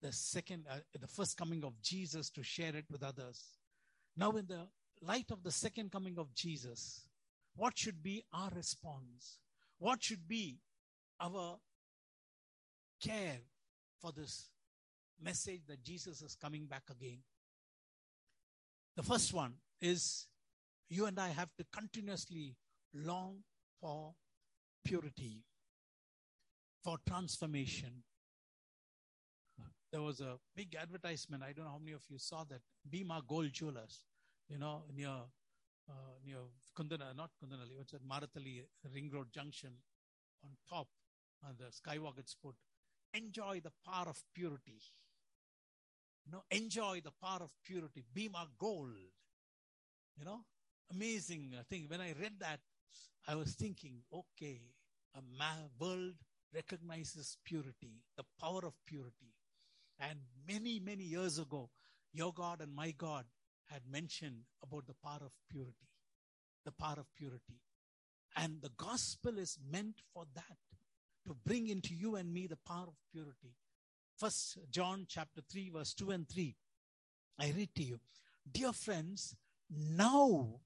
[0.00, 3.42] the second, uh, the first coming of Jesus to share it with others.
[4.16, 4.66] Now, in the
[5.02, 7.06] light of the second coming of Jesus,
[7.54, 9.38] what should be our response?
[9.78, 10.58] What should be
[11.20, 11.58] our
[13.02, 13.40] care
[14.00, 14.48] for this
[15.22, 17.18] message that Jesus is coming back again?
[18.96, 20.26] The first one is
[20.88, 22.56] you and I have to continuously
[22.94, 23.38] long
[23.80, 24.14] for
[24.84, 25.42] purity,
[26.82, 28.02] for transformation.
[29.92, 31.42] There was a big advertisement.
[31.42, 32.60] I don't know how many of you saw that.
[32.88, 34.02] Bhima Gold Jewelers,
[34.48, 35.14] you know, near
[35.88, 35.92] uh,
[36.24, 36.38] near
[36.76, 38.06] Kundana, not Kundanali, what's that?
[38.06, 39.70] Marathahalli Ring Road Junction
[40.42, 40.88] on top
[41.46, 42.54] on the skywalk it's put.
[43.14, 44.80] Enjoy the power of purity.
[46.26, 48.04] You know, enjoy the power of purity.
[48.12, 48.90] Bhima Gold.
[50.18, 50.40] You know,
[50.90, 51.86] amazing thing.
[51.88, 52.60] When I read that,
[53.28, 54.60] I was thinking, okay,
[55.14, 55.20] a
[55.78, 56.14] world
[56.54, 59.34] recognizes purity, the power of purity.
[59.98, 61.70] And many, many years ago,
[62.12, 63.24] your God and my God
[63.70, 65.88] had mentioned about the power of purity,
[66.64, 67.60] the power of purity.
[68.36, 70.58] And the gospel is meant for that,
[71.26, 73.54] to bring into you and me the power of purity.
[74.18, 76.56] First John chapter 3, verse 2 and 3.
[77.38, 78.00] I read to you.
[78.50, 79.36] Dear friends,
[79.70, 80.60] now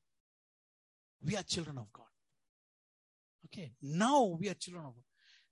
[1.24, 2.04] we are children of God.
[3.46, 5.04] Okay, now we are children of God.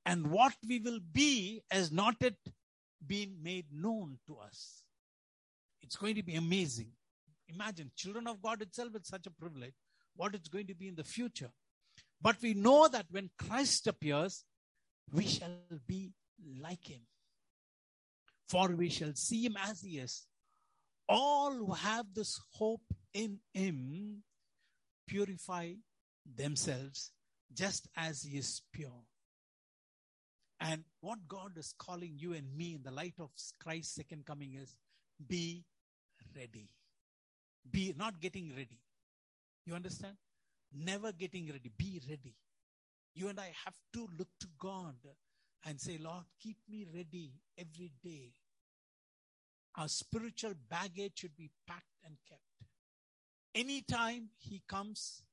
[0.06, 2.34] And what we will be has not yet
[3.04, 4.82] been made known to us.
[5.82, 6.90] It's going to be amazing.
[7.48, 9.74] Imagine children of God itself is such a privilege.
[10.14, 11.50] What it's going to be in the future.
[12.20, 14.44] But we know that when Christ appears,
[15.12, 15.56] we shall
[15.86, 16.12] be
[16.60, 17.00] like him.
[18.48, 20.26] For we shall see him as he is.
[21.08, 22.82] All who have this hope
[23.14, 24.22] in him
[25.06, 25.72] purify
[26.36, 27.12] themselves
[27.52, 29.02] just as he is pure.
[30.60, 33.30] And what God is calling you and me in the light of
[33.62, 34.74] Christ's second coming is
[35.26, 35.64] be
[36.36, 36.68] ready.
[37.70, 38.80] Be not getting ready.
[39.66, 40.16] You understand?
[40.72, 41.70] Never getting ready.
[41.76, 42.34] Be ready.
[43.14, 44.94] You and I have to look to God
[45.65, 48.31] and say, Lord, keep me ready every day.
[49.75, 52.41] Our spiritual baggage should be packed and kept.
[53.55, 55.23] Anytime He comes,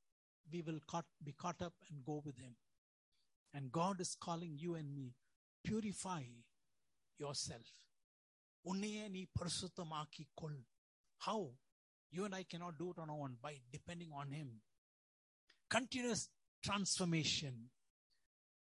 [0.52, 2.54] we will caught, be caught up and go with Him.
[3.52, 5.14] And God is calling you and me,
[5.64, 6.22] purify
[7.18, 7.68] yourself.
[8.70, 10.60] உன்னையே நீ பரிசுத்தமாக்கிக் கொள்
[11.26, 11.40] How?
[12.16, 14.48] You and I cannot do it on our own by depending on Him.
[15.74, 16.22] Continuous
[16.66, 17.54] transformation.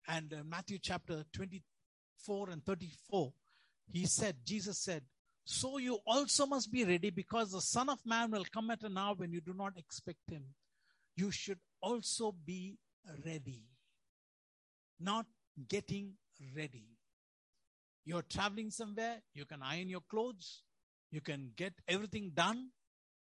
[0.09, 3.31] and uh, Matthew chapter 24 and 34,
[3.93, 5.03] he said, Jesus said,
[5.45, 8.97] So you also must be ready because the Son of Man will come at an
[8.97, 10.43] hour when you do not expect him.
[11.15, 12.79] You should also be
[13.23, 13.61] ready.
[14.99, 15.27] Not
[15.67, 16.13] getting
[16.55, 16.87] ready.
[18.03, 20.63] You're traveling somewhere, you can iron your clothes,
[21.11, 22.69] you can get everything done,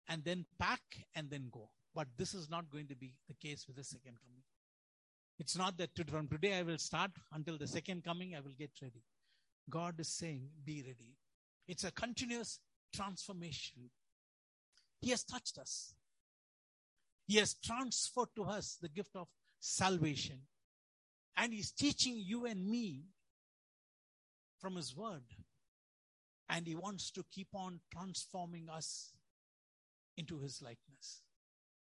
[0.08, 0.82] and then pack
[1.16, 1.70] and then go.
[1.94, 4.44] But this is not going to be the case with the second coming.
[5.40, 8.72] It's not that from today I will start until the second coming, I will get
[8.82, 9.02] ready.
[9.70, 11.16] God is saying, be ready.
[11.66, 12.60] It's a continuous
[12.94, 13.88] transformation.
[15.00, 15.94] He has touched us.
[17.26, 19.28] He has transferred to us the gift of
[19.60, 20.40] salvation.
[21.38, 23.04] And He's teaching you and me
[24.60, 25.22] from His Word.
[26.50, 29.14] And He wants to keep on transforming us
[30.18, 31.22] into His likeness.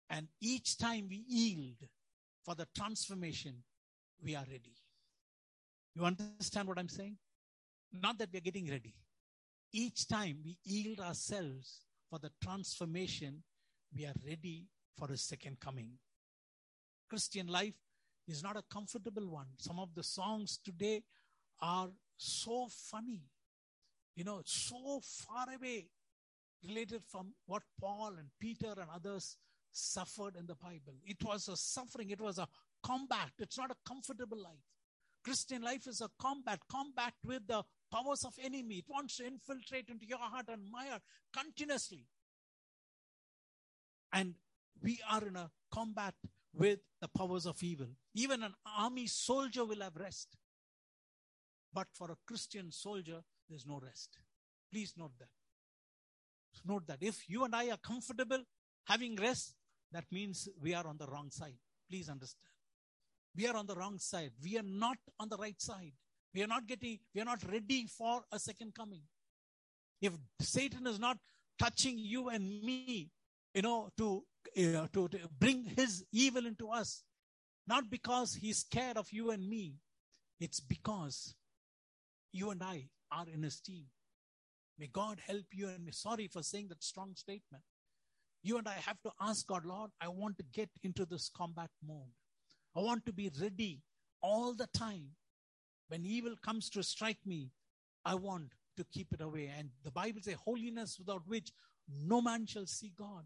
[0.09, 1.87] And each time we yield
[2.47, 3.55] for the transformation,
[4.23, 4.73] we are ready.
[5.93, 7.17] You understand what I'm saying?
[7.91, 8.93] Not that we're getting ready.
[9.73, 13.43] Each time we yield ourselves for the transformation,
[13.93, 14.65] we are ready
[14.97, 15.89] for His second coming.
[17.09, 17.73] Christian life
[18.29, 19.47] is not a comfortable one.
[19.57, 21.03] Some of the songs today
[21.61, 23.23] are so funny,
[24.15, 25.89] you know, so far away
[26.65, 29.35] related from what Paul and Peter and others
[29.77, 30.95] suffered in the Bible.
[31.05, 32.47] It was a suffering, it was a
[32.83, 33.31] combat.
[33.39, 34.65] It's not a comfortable life.
[35.23, 38.75] Christian life is a combat, combat with the powers of enemy.
[38.75, 41.01] It wants to infiltrate into your heart and my heart
[41.33, 42.05] continuously.
[44.13, 44.35] And
[44.81, 46.13] we are in a combat
[46.53, 47.87] with the powers of evil.
[48.13, 50.37] Even an army soldier will have rest.
[51.73, 54.17] But for a Christian soldier, there's no rest.
[54.71, 55.29] Please note that.
[56.65, 58.43] Note that if you and I are comfortable
[58.85, 59.56] having rest,
[59.91, 61.57] that means we are on the wrong side.
[61.89, 62.51] Please understand.
[63.35, 64.31] We are on the wrong side.
[64.43, 65.93] We are not on the right side.
[66.33, 69.01] We are not getting, we are not ready for a second coming.
[70.01, 71.17] If Satan is not
[71.57, 73.09] touching you and me,
[73.53, 74.23] you know, to,
[74.55, 77.03] to, to bring his evil into us,
[77.67, 79.75] not because he's scared of you and me,
[80.39, 81.35] it's because
[82.31, 83.85] you and I are in his team.
[84.77, 85.91] May God help you and me.
[85.91, 87.63] Sorry for saying that strong statement.
[88.43, 91.69] You and I have to ask God, Lord, I want to get into this combat
[91.85, 92.13] mode.
[92.75, 93.81] I want to be ready
[94.21, 95.09] all the time.
[95.89, 97.51] When evil comes to strike me,
[98.05, 99.51] I want to keep it away.
[99.57, 101.51] And the Bible says, holiness without which
[101.89, 103.25] no man shall see God.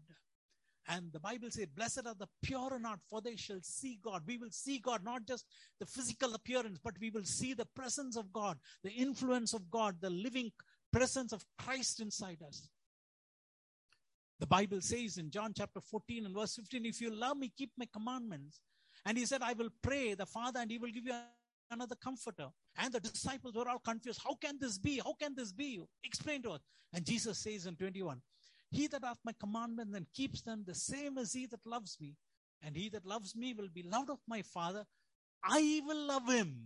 [0.88, 4.22] And the Bible says, Blessed are the pure in heart, for they shall see God.
[4.26, 5.46] We will see God, not just
[5.78, 9.96] the physical appearance, but we will see the presence of God, the influence of God,
[10.00, 10.50] the living
[10.92, 12.68] presence of Christ inside us.
[14.42, 17.70] The Bible says in John chapter 14 and verse 15, If you love me, keep
[17.78, 18.60] my commandments.
[19.06, 21.14] And he said, I will pray the Father, and he will give you
[21.70, 22.48] another comforter.
[22.76, 24.20] And the disciples were all confused.
[24.24, 24.98] How can this be?
[24.98, 25.80] How can this be?
[26.02, 26.60] Explain to us.
[26.92, 28.20] And Jesus says in 21,
[28.68, 32.16] He that hath my commandments and keeps them, the same as he that loves me.
[32.64, 34.84] And he that loves me will be loved of my Father.
[35.44, 36.64] I will love him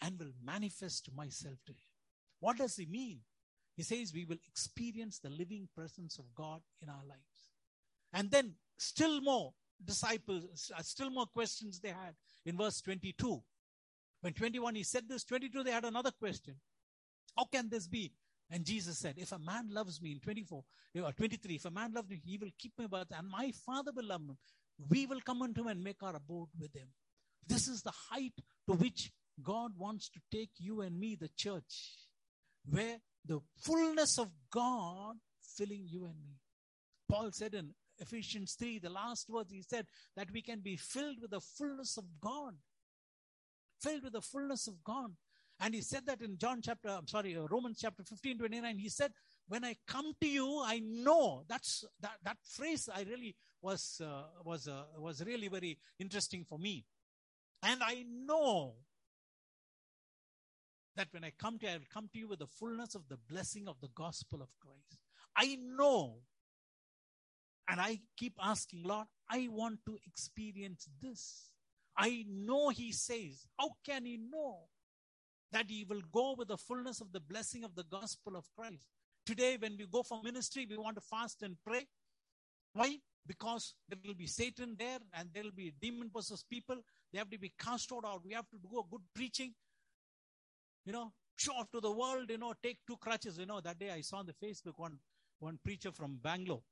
[0.00, 1.88] and will manifest myself to him.
[2.40, 3.20] What does he mean?
[3.76, 7.50] He says we will experience the living presence of God in our lives.
[8.12, 9.52] And then still more
[9.84, 12.14] disciples, uh, still more questions they had
[12.46, 13.42] in verse 22.
[14.22, 16.54] When 21 he said this, 22 they had another question.
[17.36, 18.12] How can this be?
[18.50, 20.64] And Jesus said, if a man loves me in 24
[21.02, 23.90] or 23, if a man loves me, he will keep my birth and my father
[23.94, 24.38] will love him.
[24.88, 26.88] We will come unto him and make our abode with him.
[27.46, 28.34] This is the height
[28.68, 29.10] to which
[29.42, 31.96] God wants to take you and me, the church,
[32.68, 35.16] where the fullness of God
[35.56, 36.36] filling you and me.
[37.08, 39.86] Paul said in Ephesians 3, the last words, he said
[40.16, 42.54] that we can be filled with the fullness of God.
[43.80, 45.12] Filled with the fullness of God.
[45.60, 48.88] And he said that in John chapter, I'm sorry, uh, Romans chapter 15, 29, he
[48.88, 49.12] said,
[49.48, 54.24] when I come to you, I know that's that, that phrase I really was, uh,
[54.44, 56.84] was, uh, was really very interesting for me.
[57.62, 58.74] And I know
[60.96, 63.08] that when I come to you, I will come to you with the fullness of
[63.08, 64.98] the blessing of the gospel of Christ.
[65.36, 66.16] I know.
[67.68, 71.50] And I keep asking, Lord, I want to experience this.
[71.98, 74.58] I know he says, how can he know
[75.52, 78.86] that he will go with the fullness of the blessing of the gospel of Christ?
[79.24, 81.86] Today, when we go for ministry, we want to fast and pray.
[82.72, 82.98] Why?
[83.26, 86.76] Because there will be Satan there and there will be demon possessed people.
[87.12, 88.20] They have to be cast out.
[88.24, 89.54] We have to do a good preaching
[90.86, 93.36] you know, show off to the world, you know, take two crutches.
[93.38, 94.98] You know, that day I saw on the Facebook one,
[95.40, 96.62] one preacher from Bangalore,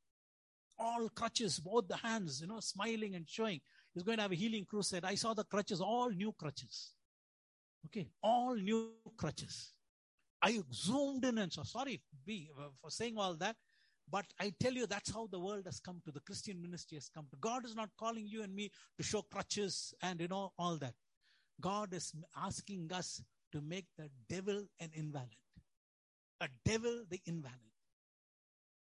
[0.79, 3.61] all crutches, both the hands, you know, smiling and showing.
[3.93, 5.05] He's going to have a healing crusade.
[5.05, 6.93] I saw the crutches, all new crutches.
[7.87, 9.73] Okay, all new crutches.
[10.41, 13.57] I zoomed in and saw, sorry uh, for saying all that,
[14.11, 16.13] but I tell you, that's how the world has come to.
[16.13, 17.37] The Christian ministry has come to.
[17.41, 20.95] God is not calling you and me to show crutches and, you know, all that.
[21.61, 23.23] God is asking us
[23.55, 25.29] to make the devil an invalid.
[26.41, 27.55] A devil the invalid.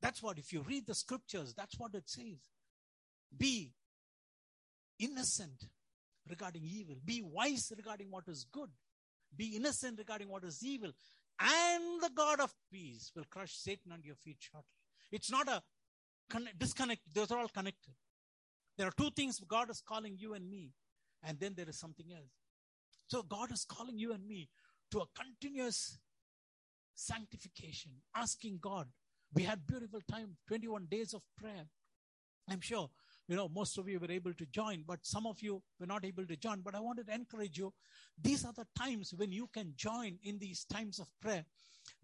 [0.01, 2.39] That's what, if you read the scriptures, that's what it says.
[3.35, 3.73] Be
[4.99, 5.65] innocent
[6.29, 6.95] regarding evil.
[7.03, 8.69] Be wise regarding what is good.
[9.35, 10.91] Be innocent regarding what is evil.
[11.39, 14.67] And the God of peace will crush Satan under your feet shortly.
[15.11, 15.61] It's not a
[16.57, 17.01] disconnect.
[17.13, 17.93] Those are all connected.
[18.77, 20.71] There are two things God is calling you and me.
[21.23, 22.31] And then there is something else.
[23.09, 24.49] So God is calling you and me
[24.91, 25.97] to a continuous
[26.93, 28.87] sanctification, asking God.
[29.33, 31.65] We had beautiful time, 21 days of prayer.
[32.47, 32.89] I'm sure,
[33.27, 36.05] you know, most of you were able to join, but some of you were not
[36.05, 36.61] able to join.
[36.61, 37.73] But I wanted to encourage you.
[38.21, 41.45] These are the times when you can join in these times of prayer.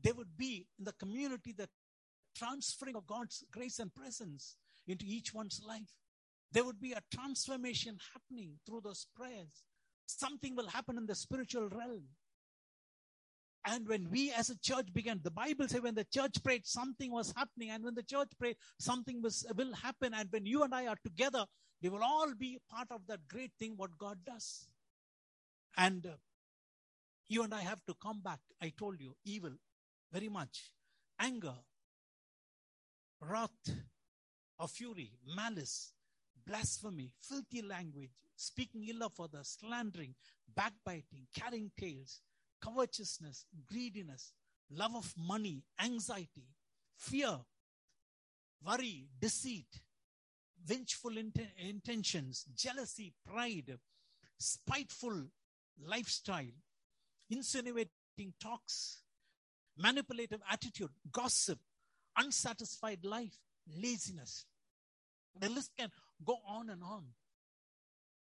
[0.03, 1.69] There would be in the community the
[2.35, 4.55] transferring of God's grace and presence
[4.87, 5.93] into each one's life.
[6.51, 9.63] There would be a transformation happening through those prayers.
[10.05, 12.03] Something will happen in the spiritual realm.
[13.67, 17.11] And when we as a church began, the Bible says when the church prayed, something
[17.11, 17.71] was happening.
[17.71, 20.13] And when the church prayed, something was, will happen.
[20.13, 21.45] And when you and I are together,
[21.81, 24.67] we will all be part of that great thing what God does.
[25.77, 26.11] And uh,
[27.27, 28.39] you and I have to come back.
[28.61, 29.53] I told you, evil,
[30.13, 30.71] very much.
[31.19, 31.55] Anger,
[33.19, 33.49] wrath,
[34.59, 35.91] or fury, malice,
[36.47, 40.15] blasphemy, filthy language, speaking ill of others, slandering,
[40.55, 42.21] backbiting, carrying tales,
[42.61, 44.33] covetousness, greediness,
[44.71, 46.47] love of money, anxiety,
[46.97, 47.37] fear,
[48.65, 49.81] worry, deceit,
[50.65, 53.77] vengeful int- intentions, jealousy, pride,
[54.37, 55.25] spiteful
[55.85, 56.45] lifestyle,
[57.29, 59.01] insinuating talks,
[59.77, 61.59] manipulative attitude, gossip,
[62.17, 63.37] unsatisfied life,
[63.79, 64.45] laziness.
[65.39, 65.91] The list can
[66.23, 67.05] go on and on.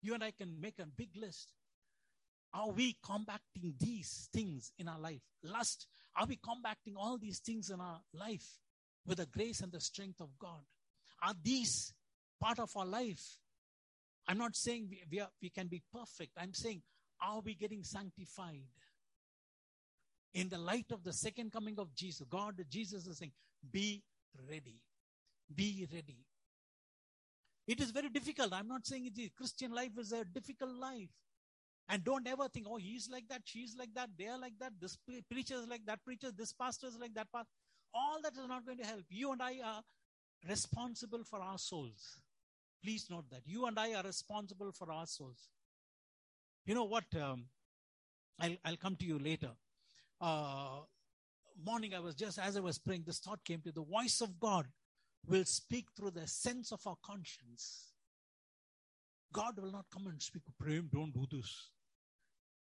[0.01, 1.49] You and I can make a big list.
[2.53, 5.21] Are we combating these things in our life?
[5.43, 8.59] Lust, are we combating all these things in our life
[9.05, 10.61] with the grace and the strength of God?
[11.23, 11.93] Are these
[12.41, 13.37] part of our life?
[14.27, 16.31] I'm not saying we, we, are, we can be perfect.
[16.37, 16.81] I'm saying,
[17.21, 18.63] are we getting sanctified?
[20.33, 23.33] In the light of the second coming of Jesus, God, Jesus is saying,
[23.71, 24.03] be
[24.49, 24.79] ready.
[25.53, 26.17] Be ready.
[27.71, 28.51] It is very difficult.
[28.51, 31.07] I'm not saying the Christian life is a difficult life.
[31.87, 34.97] And don't ever think, oh, he's like that, she's like that, they're like that, this
[35.29, 37.47] preacher is like that preacher, this pastor is like that pastor.
[37.93, 39.05] All that is not going to help.
[39.09, 39.81] You and I are
[40.49, 42.19] responsible for our souls.
[42.83, 43.43] Please note that.
[43.45, 45.47] You and I are responsible for our souls.
[46.65, 47.05] You know what?
[47.15, 47.45] Um,
[48.37, 49.51] I'll, I'll come to you later.
[50.19, 50.79] Uh,
[51.65, 54.41] morning, I was just, as I was praying, this thought came to the voice of
[54.41, 54.67] God
[55.27, 57.91] will speak through the sense of our conscience.
[59.33, 61.69] God will not come and speak, Prem, don't do this.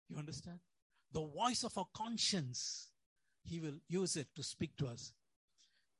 [0.09, 0.59] You understand?
[1.12, 2.88] The voice of our conscience,
[3.44, 5.12] He will use it to speak to us.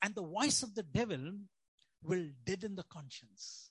[0.00, 1.32] And the voice of the devil
[2.03, 3.70] will deaden the conscience.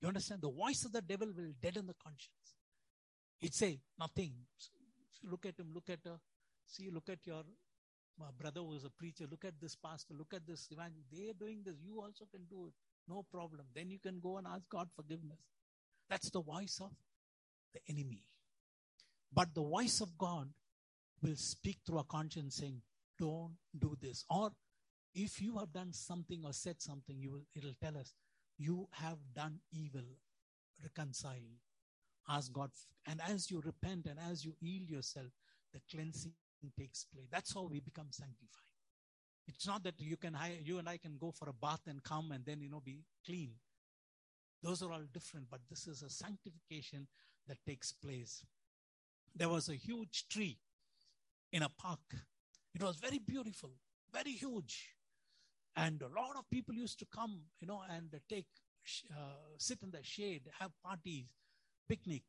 [0.00, 0.42] You understand?
[0.42, 2.54] The voice of the devil will deaden the conscience.
[3.40, 4.32] It say nothing.
[5.22, 6.18] Look at him, look at her.
[6.66, 7.42] See, look at your
[8.18, 9.24] my brother is a preacher.
[9.30, 10.14] Look at this pastor.
[10.14, 11.08] Look at this evangelist.
[11.10, 11.76] They are doing this.
[11.82, 12.74] You also can do it.
[13.08, 13.66] No problem.
[13.74, 15.38] Then you can go and ask God forgiveness.
[16.08, 16.90] That's the voice of
[17.72, 18.22] the enemy.
[19.32, 20.48] But the voice of God
[21.22, 22.82] will speak through our conscience saying,
[23.18, 24.24] don't do this.
[24.28, 24.50] Or
[25.14, 28.12] if you have done something or said something, you will, it'll tell us,
[28.58, 30.04] you have done evil.
[30.82, 31.58] Reconcile.
[32.28, 32.70] Ask God.
[33.06, 35.28] And as you repent and as you yield yourself,
[35.72, 36.32] the cleansing
[36.78, 37.26] takes place.
[37.30, 38.70] That's how we become sanctified.
[39.46, 42.02] It's not that you can hire you and I can go for a bath and
[42.02, 43.50] come and then you know be clean.
[44.62, 47.06] Those are all different, but this is a sanctification
[47.48, 48.44] that takes place.
[49.34, 50.58] There was a huge tree
[51.52, 52.00] in a park.
[52.74, 53.70] It was very beautiful,
[54.12, 54.94] very huge.
[55.76, 58.46] And a lot of people used to come, you know, and take,
[59.10, 61.26] uh, sit in the shade, have parties,
[61.88, 62.22] picnic.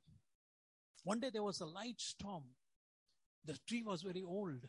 [1.04, 2.44] One day there was a light storm.
[3.46, 4.68] The tree was very old.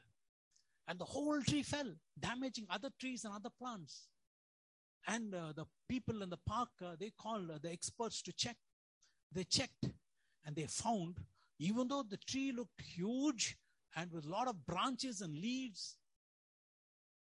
[0.88, 4.08] And the whole tree fell, damaging other trees and other plants.
[5.06, 8.56] And uh, the people in the park, uh, they called uh, the experts to check.
[9.32, 9.86] They checked
[10.44, 11.18] and they found,
[11.58, 13.56] even though the tree looked huge
[13.96, 15.96] and with a lot of branches and leaves,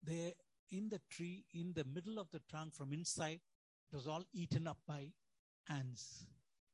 [0.04, 0.32] there
[0.72, 3.39] in the tree, in the middle of the trunk from inside,
[3.91, 5.08] it was all eaten up by
[5.70, 6.26] ants.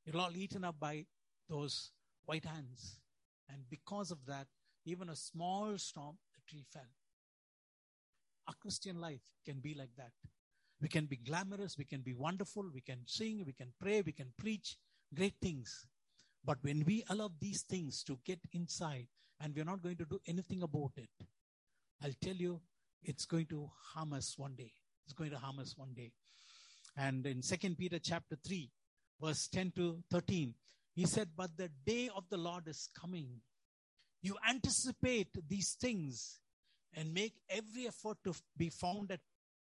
[0.05, 1.05] It was all eaten up by
[1.49, 1.91] those
[2.25, 2.99] white ants.
[3.49, 4.47] And because of that,
[4.88, 6.89] even a small storm, the tree fell.
[8.47, 10.11] Our Christian life can be like that.
[10.81, 14.11] We can be glamorous, we can be wonderful, we can sing, we can pray, we
[14.11, 14.77] can preach
[15.13, 15.88] great things.
[16.45, 19.07] But when we allow these things to get inside
[19.41, 21.09] and we're not going to do anything about it,
[22.03, 22.61] I'll tell you,
[23.03, 24.71] it's going to harm us one day.
[25.05, 26.11] It's going to harm us one day.
[26.95, 28.69] And in Second Peter chapter 3,
[29.21, 30.53] verse 10 to 13,
[30.93, 33.27] he said, But the day of the Lord is coming.
[34.22, 36.39] You anticipate these things
[36.93, 39.20] and make every effort to be found at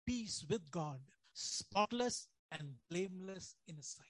[0.06, 1.00] peace with God,
[1.34, 4.08] spotless and blameless in His sight.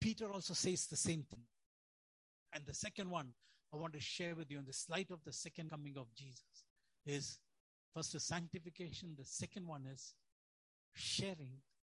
[0.00, 1.44] Peter also says the same thing.
[2.52, 3.28] And the second one
[3.72, 6.64] I want to share with you in the light of the second coming of Jesus
[7.06, 7.38] is
[7.94, 9.14] First is sanctification.
[9.16, 10.14] The second one is
[10.94, 11.50] sharing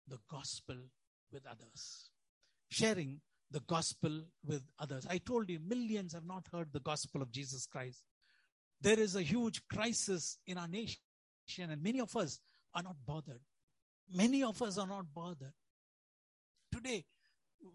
[0.07, 0.77] the gospel
[1.31, 2.09] with others.
[2.69, 3.19] Sharing
[3.51, 5.05] the gospel with others.
[5.09, 8.03] I told you, millions have not heard the gospel of Jesus Christ.
[8.81, 10.99] There is a huge crisis in our nation,
[11.59, 12.39] and many of us
[12.73, 13.41] are not bothered.
[14.13, 15.53] Many of us are not bothered.
[16.71, 17.05] Today,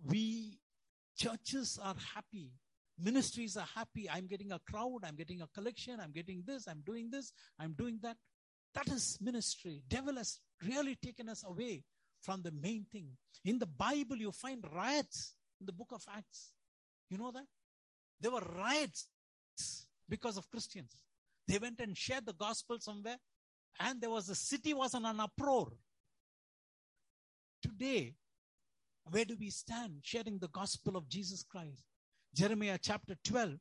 [0.05, 0.59] we
[1.17, 2.51] churches are happy.
[2.99, 4.09] Ministries are happy.
[4.09, 5.01] I'm getting a crowd.
[5.05, 5.99] I'm getting a collection.
[6.01, 6.69] I'm getting this.
[6.69, 7.33] I'm doing this.
[7.59, 8.17] I'm doing that.
[8.75, 9.83] That is ministry.
[9.89, 11.85] Devil has really taken us away
[12.21, 13.09] from the main thing.
[13.45, 15.35] In the bible you find riots
[15.65, 16.53] in the book of acts
[17.11, 17.47] you know that
[18.21, 19.09] there were riots
[20.09, 20.93] because of christians
[21.49, 23.17] they went and shared the gospel somewhere
[23.81, 25.73] and there was a city was in an uproar
[27.63, 28.15] today
[29.11, 31.85] where do we stand sharing the gospel of jesus christ
[32.35, 33.53] Jeremiah chapter 12,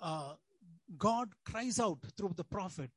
[0.00, 0.32] uh,
[0.96, 2.90] God cries out through the prophet.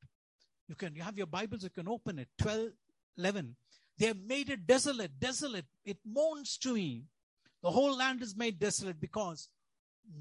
[0.69, 2.29] You can you have your Bibles, you can open it.
[2.39, 2.69] 12,
[3.17, 3.55] 11.
[3.97, 5.65] They have made it desolate, desolate.
[5.85, 7.03] It moans to me.
[7.63, 9.47] The whole land is made desolate because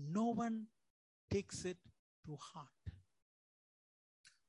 [0.08, 0.66] no one
[1.28, 1.76] takes it
[2.24, 2.68] to heart.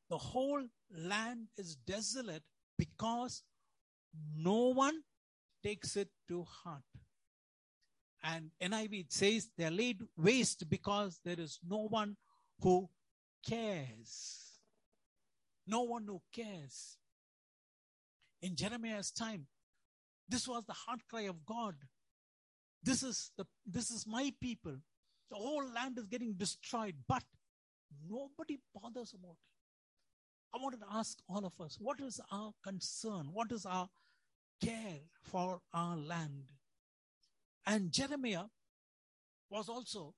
[0.10, 0.62] The whole
[0.96, 2.44] land is desolate
[2.78, 3.42] because
[4.38, 5.02] no one
[5.64, 6.84] takes it to heart.
[8.22, 12.16] And NIV says they are laid waste because there is no one
[12.62, 12.88] who
[13.48, 14.60] cares.
[15.66, 16.98] No one who cares.
[18.42, 19.48] In Jeremiah's time,
[20.30, 21.76] this was the heart cry of God.
[22.84, 24.76] This is the this is my people.
[25.30, 27.24] The whole land is getting destroyed, but
[28.10, 29.54] nobody bothers about it.
[30.54, 33.30] I wanted to ask all of us, what is our concern?
[33.34, 33.90] What is our
[34.64, 36.44] care for our land?
[37.66, 38.46] And Jeremiah
[39.50, 40.14] was also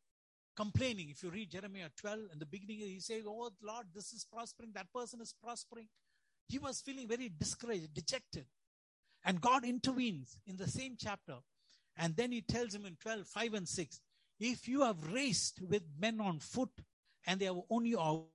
[0.56, 1.10] complaining.
[1.10, 4.72] If you read Jeremiah 12 in the beginning, he says, Oh Lord, this is prospering,
[4.74, 5.88] that person is prospering.
[6.48, 8.46] He was feeling very discouraged, dejected.
[9.24, 11.38] And God intervenes in the same chapter.
[11.98, 14.02] And then he tells him in 12, 5 and 6,
[14.40, 16.70] if you have raced with men on foot
[17.26, 18.28] and they have owned you out,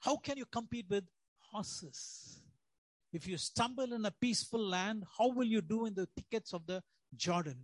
[0.00, 1.04] how can you compete with
[1.50, 2.40] horses?
[3.12, 6.66] If you stumble in a peaceful land, how will you do in the thickets of
[6.66, 6.82] the
[7.16, 7.56] Jordan?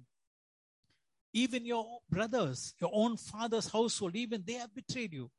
[1.32, 5.30] Even your brothers, your own father's household, even they have betrayed you.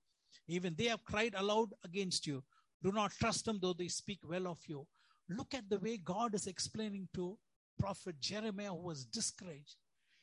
[0.48, 2.44] Even they have cried aloud against you.
[2.84, 4.86] Do not trust them, though they speak well of you.
[5.28, 7.38] Look at the way God is explaining to
[7.80, 9.76] prophet Jeremiah, who was discouraged.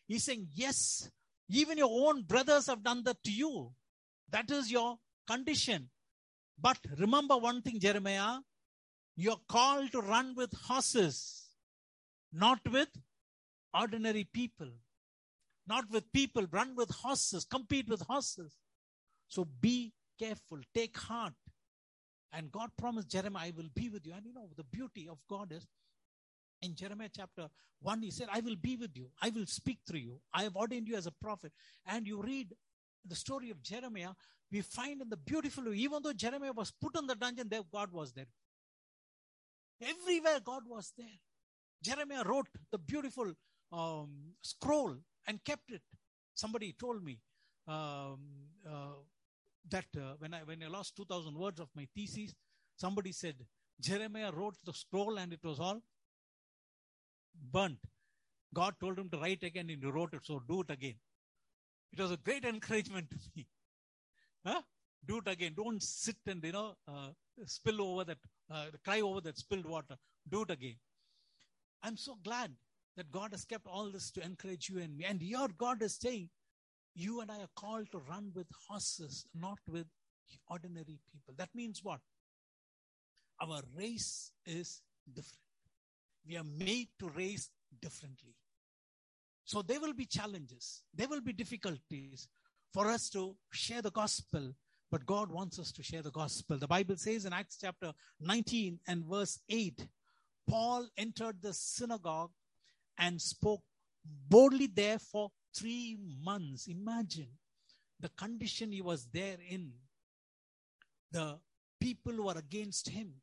[0.06, 1.10] He's saying, Yes,
[1.48, 3.72] even your own brothers have done that to you.
[4.30, 5.90] That is your condition.
[6.60, 8.38] But remember one thing, Jeremiah,
[9.16, 11.48] you're called to run with horses,
[12.32, 12.88] not with
[13.74, 14.68] ordinary people
[15.66, 18.58] not with people, run with horses, compete with horses.
[19.28, 21.34] So be careful, take heart.
[22.32, 24.12] And God promised Jeremiah, I will be with you.
[24.14, 25.66] And you know, the beauty of God is
[26.62, 27.48] in Jeremiah chapter
[27.80, 29.08] 1, he said, I will be with you.
[29.20, 30.20] I will speak through you.
[30.32, 31.52] I have ordained you as a prophet.
[31.86, 32.54] And you read
[33.04, 34.10] the story of Jeremiah,
[34.50, 37.92] we find in the beautiful, even though Jeremiah was put in the dungeon, there God
[37.92, 38.26] was there.
[39.80, 41.18] Everywhere God was there.
[41.82, 43.32] Jeremiah wrote the beautiful
[43.72, 44.10] um,
[44.40, 44.94] scroll
[45.26, 45.82] and kept it.
[46.34, 47.18] Somebody told me
[47.66, 48.20] um,
[48.68, 48.94] uh,
[49.68, 52.32] that uh, when I when I lost 2,000 words of my thesis,
[52.76, 53.34] somebody said
[53.80, 55.80] Jeremiah wrote the scroll and it was all
[57.52, 57.78] burnt.
[58.54, 60.94] God told him to write again and he wrote it, so do it again.
[61.92, 63.46] It was a great encouragement to me.
[64.46, 64.62] Huh?
[65.06, 65.54] Do it again.
[65.56, 67.08] Don't sit and you know uh,
[67.46, 68.18] spill over that,
[68.50, 69.96] uh, cry over that spilled water.
[70.28, 70.76] Do it again.
[71.82, 72.52] I'm so glad
[72.96, 75.04] that God has kept all this to encourage you and me.
[75.04, 76.28] And your God is saying,
[76.94, 79.86] you and I are called to run with horses, not with
[80.48, 81.34] ordinary people.
[81.36, 82.00] That means what?
[83.40, 85.38] Our race is different.
[86.26, 87.50] We are made to race
[87.80, 88.34] differently.
[89.44, 92.28] So there will be challenges, there will be difficulties
[92.72, 94.54] for us to share the gospel,
[94.90, 96.58] but God wants us to share the gospel.
[96.58, 99.86] The Bible says in Acts chapter 19 and verse 8,
[100.48, 102.30] Paul entered the synagogue
[102.98, 103.62] and spoke
[104.28, 106.66] boldly there for three months.
[106.66, 107.28] Imagine
[108.00, 109.72] the condition he was there in.
[111.10, 111.38] The
[111.80, 113.14] people were against him.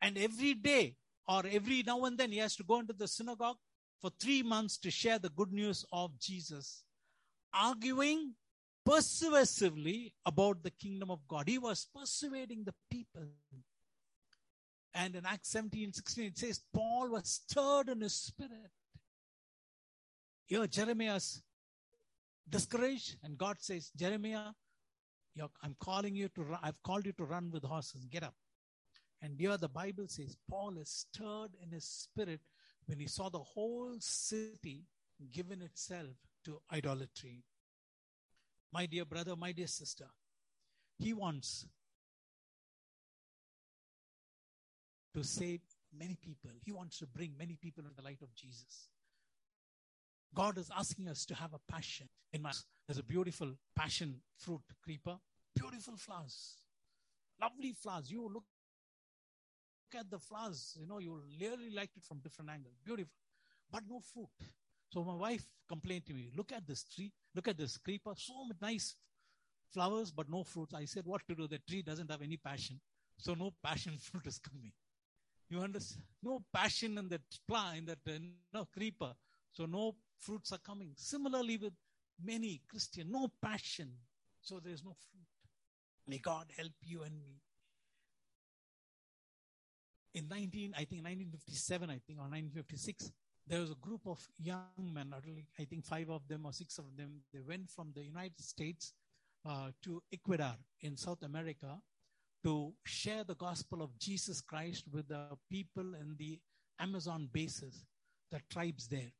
[0.00, 0.96] And every day
[1.28, 3.56] or every now and then he has to go into the synagogue
[4.00, 6.84] for three months to share the good news of Jesus,
[7.52, 8.34] arguing
[8.84, 11.48] persuasively about the kingdom of God.
[11.48, 13.26] He was persuading the people.
[14.94, 18.70] And in Acts 17 16, it says, Paul was stirred in his spirit.
[20.46, 21.42] Here, Jeremiah's
[22.48, 24.52] discouraged, and God says, Jeremiah,
[25.62, 28.06] I'm calling you to I've called you to run with horses.
[28.06, 28.34] Get up.
[29.26, 32.40] And here the Bible says Paul is stirred in his spirit
[32.86, 34.84] when he saw the whole city
[35.32, 36.14] given itself
[36.44, 37.42] to idolatry.
[38.72, 40.06] My dear brother, my dear sister,
[40.96, 41.66] he wants
[45.12, 45.62] to save
[45.92, 46.52] many people.
[46.64, 48.90] He wants to bring many people into the light of Jesus.
[50.32, 52.08] God is asking us to have a passion.
[52.32, 52.52] In my
[52.86, 55.16] there's a beautiful passion fruit creeper,
[55.52, 56.58] beautiful flowers,
[57.40, 58.08] lovely flowers.
[58.08, 58.44] You look look
[59.94, 62.74] at the flowers, you know, you really like it from different angles.
[62.84, 63.12] Beautiful,
[63.70, 64.28] but no fruit.
[64.92, 68.34] So my wife complained to me, look at this tree, look at this creeper, so
[68.60, 68.96] nice
[69.72, 70.74] flowers, but no fruits.
[70.74, 71.46] I said, what to do?
[71.48, 72.80] The tree doesn't have any passion.
[73.18, 74.72] So no passion fruit is coming.
[75.48, 76.04] You understand?
[76.22, 78.18] No passion in that plant, in that uh,
[78.52, 79.12] no creeper.
[79.52, 80.92] So no fruits are coming.
[80.96, 81.72] Similarly with
[82.22, 83.90] many Christian, no passion.
[84.40, 85.26] So there is no fruit.
[86.08, 87.40] May God help you and me
[90.16, 93.12] in 19, I think 1957, I think, or 1956,
[93.46, 95.14] there was a group of young men,
[95.58, 98.94] I think five of them or six of them, they went from the United States
[99.44, 101.78] uh, to Ecuador in South America
[102.42, 106.40] to share the gospel of Jesus Christ with the people in the
[106.80, 107.84] Amazon bases,
[108.32, 109.12] the tribes there.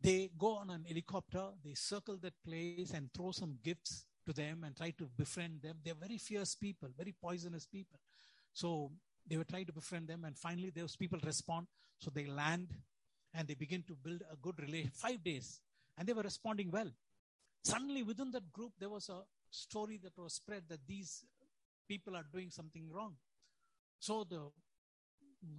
[0.00, 4.64] They go on an helicopter, they circle that place and throw some gifts to them
[4.64, 5.76] and try to befriend them.
[5.84, 7.98] They're very fierce people, very poisonous people.
[8.54, 8.90] So
[9.26, 11.66] they were trying to befriend them, and finally those people respond.
[11.98, 12.68] So they land
[13.34, 14.90] and they begin to build a good relation.
[14.92, 15.60] Five days,
[15.96, 16.90] and they were responding well.
[17.62, 21.24] Suddenly, within that group, there was a story that was spread that these
[21.86, 23.14] people are doing something wrong.
[23.98, 24.50] So the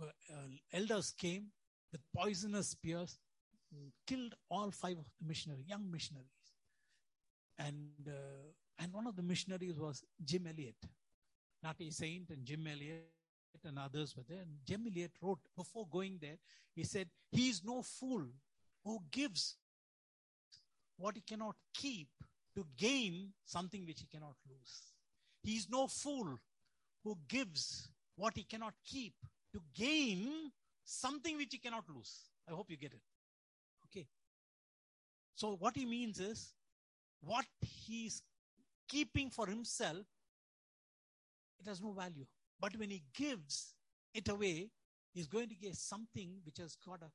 [0.01, 0.35] uh,
[0.73, 1.47] elders came
[1.91, 3.19] with poisonous spears,
[4.07, 6.27] killed all five of the missionaries, young missionaries.
[7.59, 8.49] And uh,
[8.79, 10.75] and one of the missionaries was Jim Elliot,
[11.63, 13.05] Nate Saint, and Jim Elliot
[13.65, 14.41] and others were there.
[14.41, 16.37] And Elliot wrote before going there,
[16.75, 18.23] he said, He is no fool
[18.83, 19.55] who gives
[20.97, 22.09] what he cannot keep
[22.55, 24.93] to gain something which he cannot lose.
[25.43, 26.37] He is no fool
[27.03, 29.13] who gives what he cannot keep
[29.53, 30.51] to gain
[30.83, 32.29] something which he cannot lose.
[32.47, 33.01] I hope you get it.
[33.87, 34.07] Okay.
[35.35, 36.53] So, what he means is
[37.21, 38.21] what he's
[38.87, 40.05] keeping for himself,
[41.59, 42.25] it has no value.
[42.61, 43.73] But when he gives
[44.13, 44.69] it away,
[45.13, 47.09] he's going to get something which has got a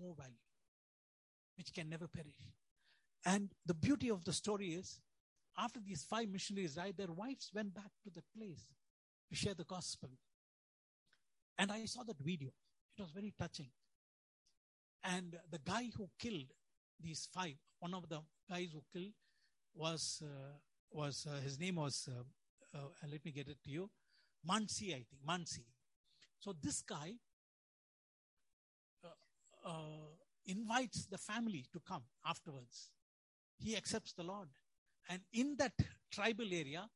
[0.00, 0.32] more value,
[1.56, 2.38] which can never perish.
[3.26, 5.00] And the beauty of the story is,
[5.58, 8.64] after these five missionaries died, their wives went back to the place
[9.28, 10.10] to share the gospel.
[11.58, 12.50] And I saw that video.
[12.96, 13.68] It was very touching.
[15.04, 16.52] And the guy who killed
[17.00, 19.12] these five, one of the guys who killed
[19.74, 20.52] was, uh,
[20.90, 23.90] was uh, his name was, uh, uh let me get it to you,
[24.48, 25.64] Mansi, I think, Mansi.
[26.38, 27.14] So this guy
[29.04, 29.72] uh, uh,
[30.46, 32.90] invites the family to come afterwards.
[33.58, 34.48] He accepts the Lord.
[35.08, 35.72] And in that
[36.10, 36.88] tribal area,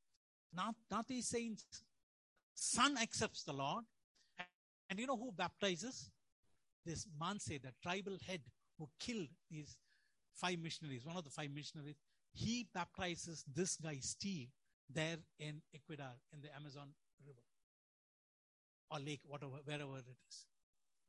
[0.52, 1.64] Nate Saint's
[2.54, 3.84] son accepts the Lord.
[4.38, 4.48] And,
[4.90, 6.10] and you know who baptizes?
[6.84, 8.40] This Manse, the tribal head
[8.78, 9.76] who killed these
[10.34, 11.96] five missionaries, one of the five missionaries.
[12.32, 14.48] He baptizes this guy, Steve,
[14.88, 16.88] there in Ecuador, in the Amazon
[17.24, 17.40] river
[18.90, 20.46] or lake, whatever, wherever it is.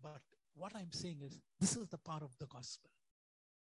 [0.02, 0.22] But
[0.56, 2.90] what I'm saying is, this is the power of the gospel.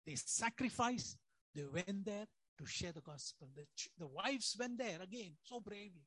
[0.06, 1.18] They sacrificed,
[1.54, 2.26] they went there
[2.58, 3.48] to share the gospel.
[3.54, 3.64] The,
[3.98, 6.06] the wives went there again so bravely.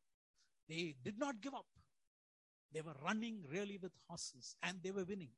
[0.68, 1.66] They did not give up.
[2.74, 5.32] They were running really with horses and they were winning.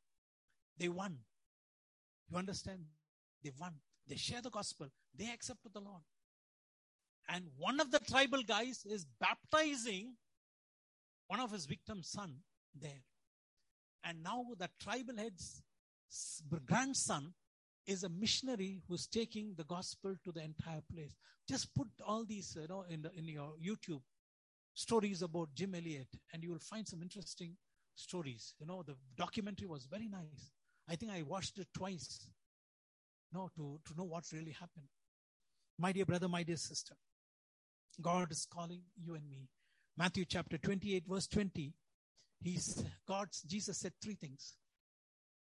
[0.77, 1.17] They won.
[2.29, 2.85] You understand?
[3.43, 3.73] They won.
[4.07, 4.87] They share the gospel.
[5.15, 6.01] They accepted the Lord.
[7.29, 10.13] And one of the tribal guys is baptizing
[11.33, 12.31] one of his victim's son
[12.79, 13.01] there.
[14.03, 15.63] And now the tribal head's
[16.67, 17.33] grandson
[17.87, 21.15] is a missionary who's taking the gospel to the entire place.
[21.49, 24.03] Just put all these, you know, in, the, in your YouTube
[24.75, 27.55] stories about Jim Elliot, and you will find some interesting
[27.95, 28.53] stories.
[28.59, 30.51] You know, the documentary was very nice.
[30.87, 32.27] I think I watched it twice,
[33.31, 34.85] you know, to, to know what really happened.
[35.79, 36.93] My dear brother, my dear sister,
[37.99, 39.47] God is calling you and me
[39.95, 41.71] Matthew chapter 28, verse 20,
[42.41, 44.55] he's God's Jesus said three things.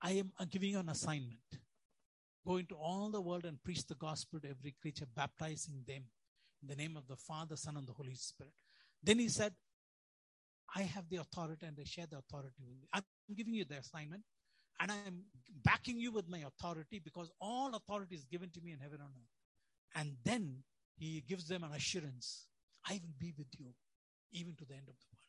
[0.03, 1.39] I am uh, giving you an assignment.
[2.47, 6.03] Go into all the world and preach the gospel to every creature, baptizing them
[6.61, 8.53] in the name of the Father, Son, and the Holy Spirit.
[9.03, 9.55] Then he said,
[10.77, 12.89] I have the authority and I share the authority with you.
[12.93, 13.03] I'm
[13.35, 14.25] giving you the assignment
[14.79, 15.23] and I'm
[15.65, 19.09] backing you with my authority because all authority is given to me in heaven and
[19.09, 19.95] earth.
[19.95, 20.65] And then
[20.97, 22.47] he gives them an assurance
[22.87, 23.69] I will be with you
[24.35, 25.25] even to the end of the world.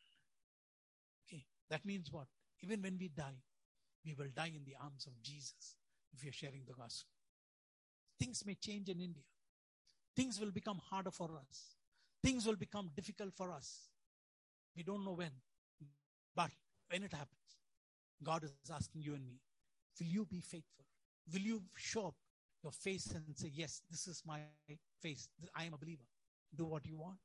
[1.26, 1.44] Okay.
[1.70, 2.26] That means what?
[2.62, 3.40] Even when we die,
[4.04, 5.76] we will die in the arms of Jesus
[6.12, 7.10] if we are sharing the gospel.
[8.18, 9.24] Things may change in India.
[10.14, 11.76] Things will become harder for us.
[12.22, 13.88] Things will become difficult for us.
[14.76, 15.30] We don't know when.
[16.34, 16.50] But
[16.90, 17.30] when it happens,
[18.22, 19.40] God is asking you and me,
[20.00, 20.84] will you be faithful?
[21.32, 22.14] Will you show up
[22.62, 24.40] your face and say, Yes, this is my
[25.00, 25.28] face.
[25.54, 26.04] I am a believer.
[26.54, 27.18] Do what you want.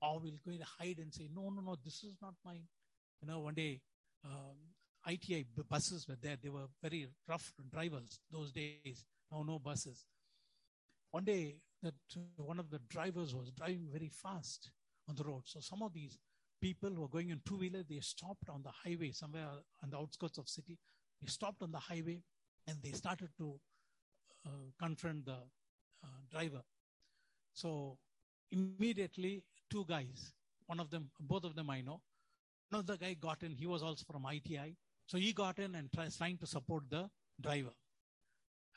[0.00, 2.66] Or we'll go and hide and say, No, no, no, this is not mine.
[3.20, 3.80] You know, one day,
[4.24, 4.56] um,
[5.08, 6.36] ITI buses were there.
[6.40, 9.04] They were very rough drivers those days.
[9.32, 10.04] Now, no buses.
[11.10, 14.70] One day, that uh, one of the drivers was driving very fast
[15.08, 15.42] on the road.
[15.44, 16.18] So some of these
[16.60, 17.82] people who were going in two wheeler.
[17.88, 19.46] They stopped on the highway somewhere
[19.82, 20.78] on the outskirts of city.
[21.20, 22.22] They stopped on the highway
[22.66, 23.54] and they started to
[24.46, 25.38] uh, confront the
[26.04, 26.62] uh, driver.
[27.52, 27.98] So
[28.50, 30.32] immediately, two guys,
[30.66, 32.00] one of them, both of them I know.
[32.70, 33.52] Another guy got in.
[33.52, 34.76] He was also from ITI.
[35.06, 37.08] So he got in and try, trying to support the
[37.40, 37.72] driver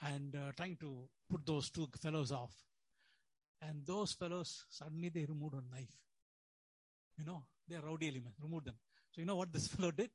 [0.05, 2.53] and uh, trying to put those two fellows off.
[3.61, 5.89] And those fellows, suddenly they removed a knife.
[7.17, 8.75] You know, they are rowdy elements, removed them.
[9.11, 10.09] So you know what this fellow did?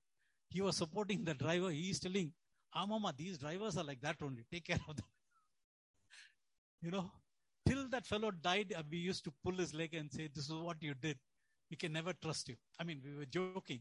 [0.48, 1.70] He was supporting the driver.
[1.70, 2.32] He is telling,
[2.72, 4.44] ah, mama, these drivers are like that only.
[4.50, 5.04] Take care of them.
[6.82, 7.10] you know,
[7.90, 10.82] that fellow died, uh, we used to pull his leg and say, this is what
[10.82, 11.18] you did.
[11.70, 12.56] We can never trust you.
[12.78, 13.80] I mean, we were joking.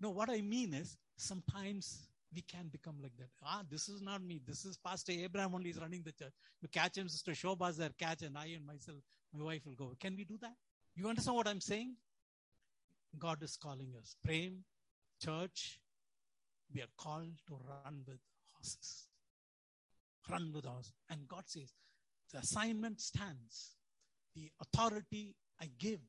[0.00, 3.28] No, what I mean is sometimes we can become like that.
[3.44, 4.40] Ah, this is not me.
[4.46, 6.32] This is Pastor Abraham only is running the church.
[6.60, 8.98] You catch him, Sister Shobha's there, catch, and I and myself,
[9.34, 9.94] my wife will go.
[10.00, 10.54] Can we do that?
[10.94, 11.94] You understand what I'm saying?
[13.18, 14.14] God is calling us.
[14.24, 14.64] Prem,
[15.22, 15.80] church,
[16.74, 18.18] we are called to run with
[18.52, 19.06] horses.
[20.30, 20.92] Run with horses.
[21.10, 21.72] And God says,
[22.32, 23.76] the assignment stands.
[24.34, 26.00] The authority I give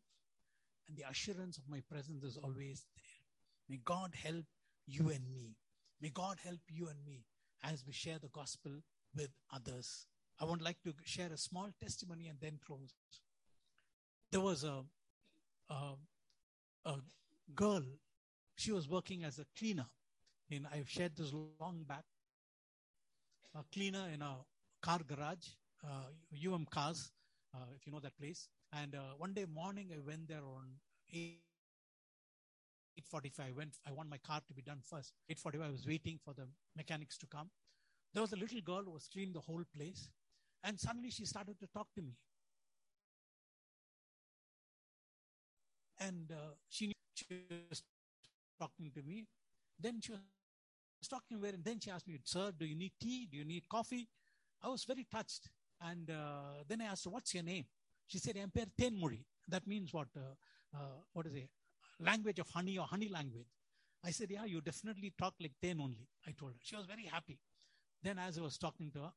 [0.88, 3.20] and the assurance of my presence is always there.
[3.70, 4.46] May God help
[4.88, 5.56] you and me.
[6.02, 7.26] May God help you and me
[7.64, 8.72] as we share the gospel
[9.16, 10.08] with others.
[10.40, 12.94] I would like to share a small testimony and then close.
[14.32, 14.84] There was a,
[15.70, 15.94] a,
[16.86, 16.96] a
[17.54, 17.84] girl,
[18.56, 19.88] she was working as a cleaner.
[20.52, 22.06] And I've shared this long back.
[23.56, 24.38] A cleaner in a
[24.82, 25.48] car garage,
[25.84, 27.12] UM Cars,
[27.54, 28.48] uh, if you know that place.
[28.74, 30.68] And uh, one day morning, I went there on
[31.14, 31.40] 8
[33.14, 35.14] 8.45 I went I want my car to be done first.
[35.32, 37.50] 8.45 I was waiting for the mechanics to come.
[38.14, 40.10] There was a little girl who was cleaning the whole place.
[40.64, 42.14] And suddenly she started to talk to me.
[46.00, 47.26] And uh, she, she
[47.70, 47.84] was
[48.60, 49.26] talking to me.
[49.80, 50.20] Then she was
[51.10, 53.28] talking where and then she asked me sir do you need tea?
[53.32, 54.08] Do you need coffee?
[54.62, 55.50] I was very touched
[55.82, 57.66] and uh, then I asked her what's your name
[58.08, 61.50] she said Emper Tenmuri that means what uh, uh, what is it
[62.00, 63.48] language of honey or honey language.
[64.04, 66.08] I said, Yeah, you definitely talk like ten only.
[66.28, 66.58] I told her.
[66.62, 67.38] She was very happy.
[68.02, 69.12] Then, as I was talking to her,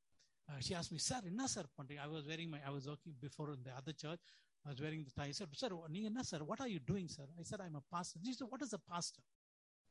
[0.50, 1.64] uh, she asked me, Sir, inna sir
[2.02, 4.18] I was wearing my, I was working before in the other church.
[4.66, 5.28] I was wearing the tie.
[5.28, 7.24] I said, Sir, inna sir, what are you doing, sir?
[7.38, 8.18] I said, I'm a pastor.
[8.24, 9.22] She said, What is a pastor?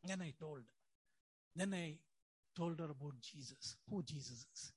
[0.03, 0.75] Then I told her.
[1.55, 1.97] Then I
[2.55, 4.73] told her about Jesus, who Jesus is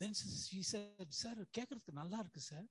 [0.00, 2.66] Then she said, Sir, கேட்கறதுக்கு நல்லா இருக்கு sir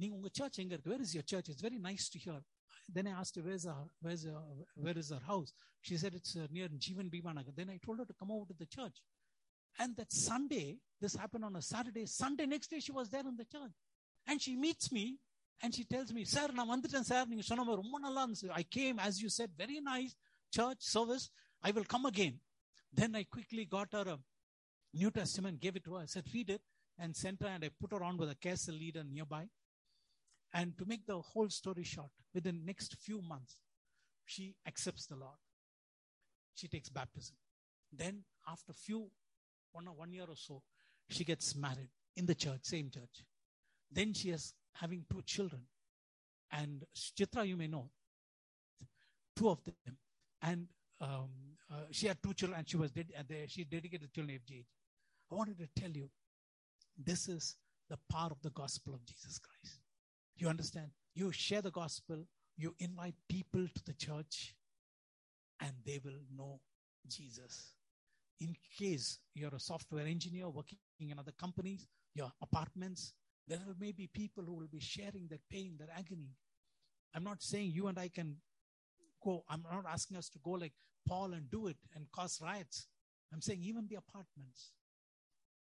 [0.00, 2.44] நீங்க உங்க church எங்க இருக்கு where is your church it's very nice to hear
[2.88, 4.40] then I asked her, where's her, where's her,
[4.76, 5.52] where is her house?
[5.80, 7.54] She said, it's uh, near Jivan Bhimanagar.
[7.56, 8.96] Then I told her to come over to the church.
[9.78, 12.06] And that Sunday, this happened on a Saturday.
[12.06, 13.72] Sunday, next day, she was there in the church.
[14.26, 15.18] And she meets me
[15.62, 18.66] and she tells me, Sir, நான் வந்துட்டேன் sir நீங்க சொன்ன மாதிரி ரொம்ப நல்லா இருந்துச்சு I
[18.76, 20.12] came, as you said, very nice
[20.56, 21.24] church service.
[21.62, 22.34] I will come again.
[23.00, 24.18] Then I quickly got her a
[24.93, 26.01] New Testament, gave it to her.
[26.01, 26.61] I said, read it
[26.97, 29.45] and sent her and I put her on with a castle leader nearby.
[30.53, 33.59] And to make the whole story short, within next few months,
[34.25, 35.37] she accepts the Lord.
[36.55, 37.35] She takes baptism.
[37.91, 39.09] Then, after few
[39.71, 40.61] one one year or so,
[41.09, 43.23] she gets married in the church, same church.
[43.91, 45.61] Then she is having two children.
[46.51, 47.89] And Chitra, you may know,
[49.35, 49.97] two of them.
[50.41, 50.67] And
[51.01, 51.29] um,
[51.71, 54.65] uh, she had two children and she was ded- uh, she dedicated the children FGH.
[55.31, 56.09] I wanted to tell you,
[56.97, 57.55] this is
[57.89, 59.79] the power of the gospel of Jesus Christ.
[60.37, 60.87] You understand?
[61.13, 62.23] You share the gospel,
[62.57, 64.55] you invite people to the church,
[65.61, 66.59] and they will know
[67.07, 67.73] Jesus.
[68.39, 73.13] In case you're a software engineer working in other companies, your apartments,
[73.47, 76.35] there may be people who will be sharing their pain, their agony.
[77.13, 78.37] I'm not saying you and I can
[79.23, 80.73] go, I'm not asking us to go like
[81.07, 82.87] Paul and do it and cause riots.
[83.33, 84.71] I'm saying even the apartments,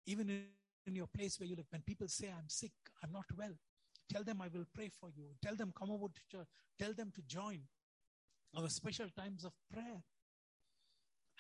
[0.06, 2.72] even in, your place where you live, when people say, I'm sick,
[3.04, 3.54] I'm not well,
[4.12, 5.26] Tell them I will pray for you.
[5.42, 6.48] Tell them come over to church.
[6.78, 7.62] Tell them to join
[8.56, 10.04] our special times of prayer.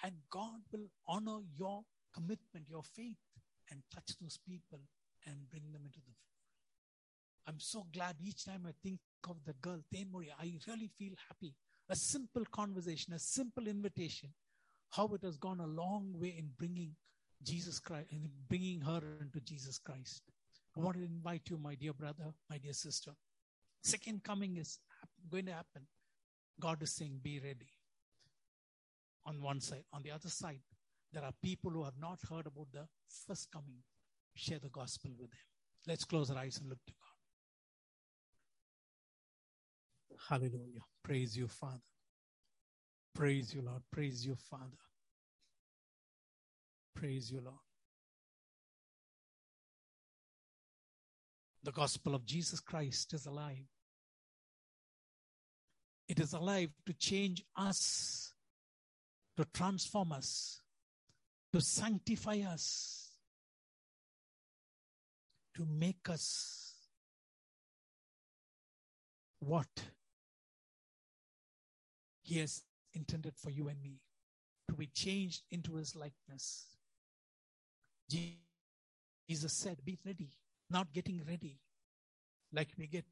[0.03, 1.84] and God will honor your
[2.14, 3.18] commitment, your faith,
[3.72, 4.80] and touch those people
[5.26, 7.47] and bring them into the fold.
[7.47, 8.99] I'm so glad each time I think
[9.30, 11.53] of the girl, Tenmori, I really feel happy.
[11.89, 14.30] A simple conversation, a simple invitation,
[14.91, 16.95] how it has gone a long way in bringing
[17.44, 20.24] Jesus Christ, in bringing her into Jesus Christ.
[20.76, 23.12] I want to invite you, my dear brother, my dear sister.
[23.84, 24.80] Second coming is
[25.30, 25.84] going to happen.
[26.60, 27.68] God is saying, be ready.
[29.26, 29.84] On one side.
[29.94, 30.62] On the other side,
[31.12, 32.88] there are people who have not heard about the
[33.28, 33.84] first coming.
[34.36, 35.39] Share the gospel with them.
[35.86, 37.00] Let's close our eyes and look to God.
[40.30, 40.82] Hallelujah.
[41.04, 41.82] Praise you, Father.
[43.14, 43.84] Praise you, Lord.
[43.91, 44.80] Praise you, Father.
[47.04, 47.58] Praise you, Lord.
[51.62, 53.68] The gospel of Jesus Christ is alive.
[56.08, 58.32] It is alive to change us,
[59.36, 60.62] to transform us,
[61.51, 63.10] to sanctify us,
[65.58, 66.74] to make us
[69.41, 69.68] what
[72.22, 73.99] He has intended for you and me,
[74.70, 76.68] to be changed into His likeness.
[78.10, 80.32] Jesus said, Be ready,
[80.70, 81.60] not getting ready
[82.51, 83.06] like we get.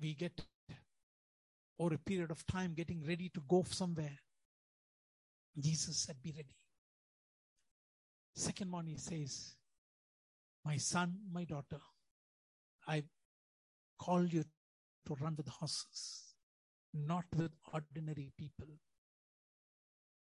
[0.00, 0.40] We get
[1.78, 4.18] over a period of time getting ready to go somewhere.
[5.58, 6.54] Jesus said, Be ready.
[8.34, 9.54] Second one, he says,
[10.64, 11.80] My son, my daughter,
[12.86, 13.04] I
[13.98, 14.44] called you
[15.06, 16.34] to run with horses,
[16.92, 18.66] not with ordinary people.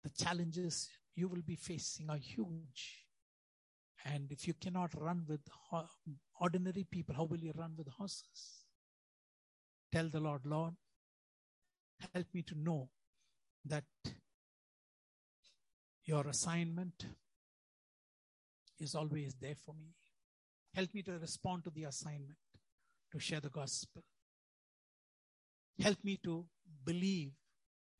[0.03, 3.06] The challenges you will be facing are huge.
[4.05, 5.41] And if you cannot run with
[6.39, 8.65] ordinary people, how will you run with horses?
[9.91, 10.75] Tell the Lord, Lord,
[12.13, 12.89] help me to know
[13.65, 13.83] that
[16.05, 17.05] your assignment
[18.79, 19.95] is always there for me.
[20.73, 22.37] Help me to respond to the assignment,
[23.11, 24.03] to share the gospel.
[25.81, 26.45] Help me to
[26.85, 27.31] believe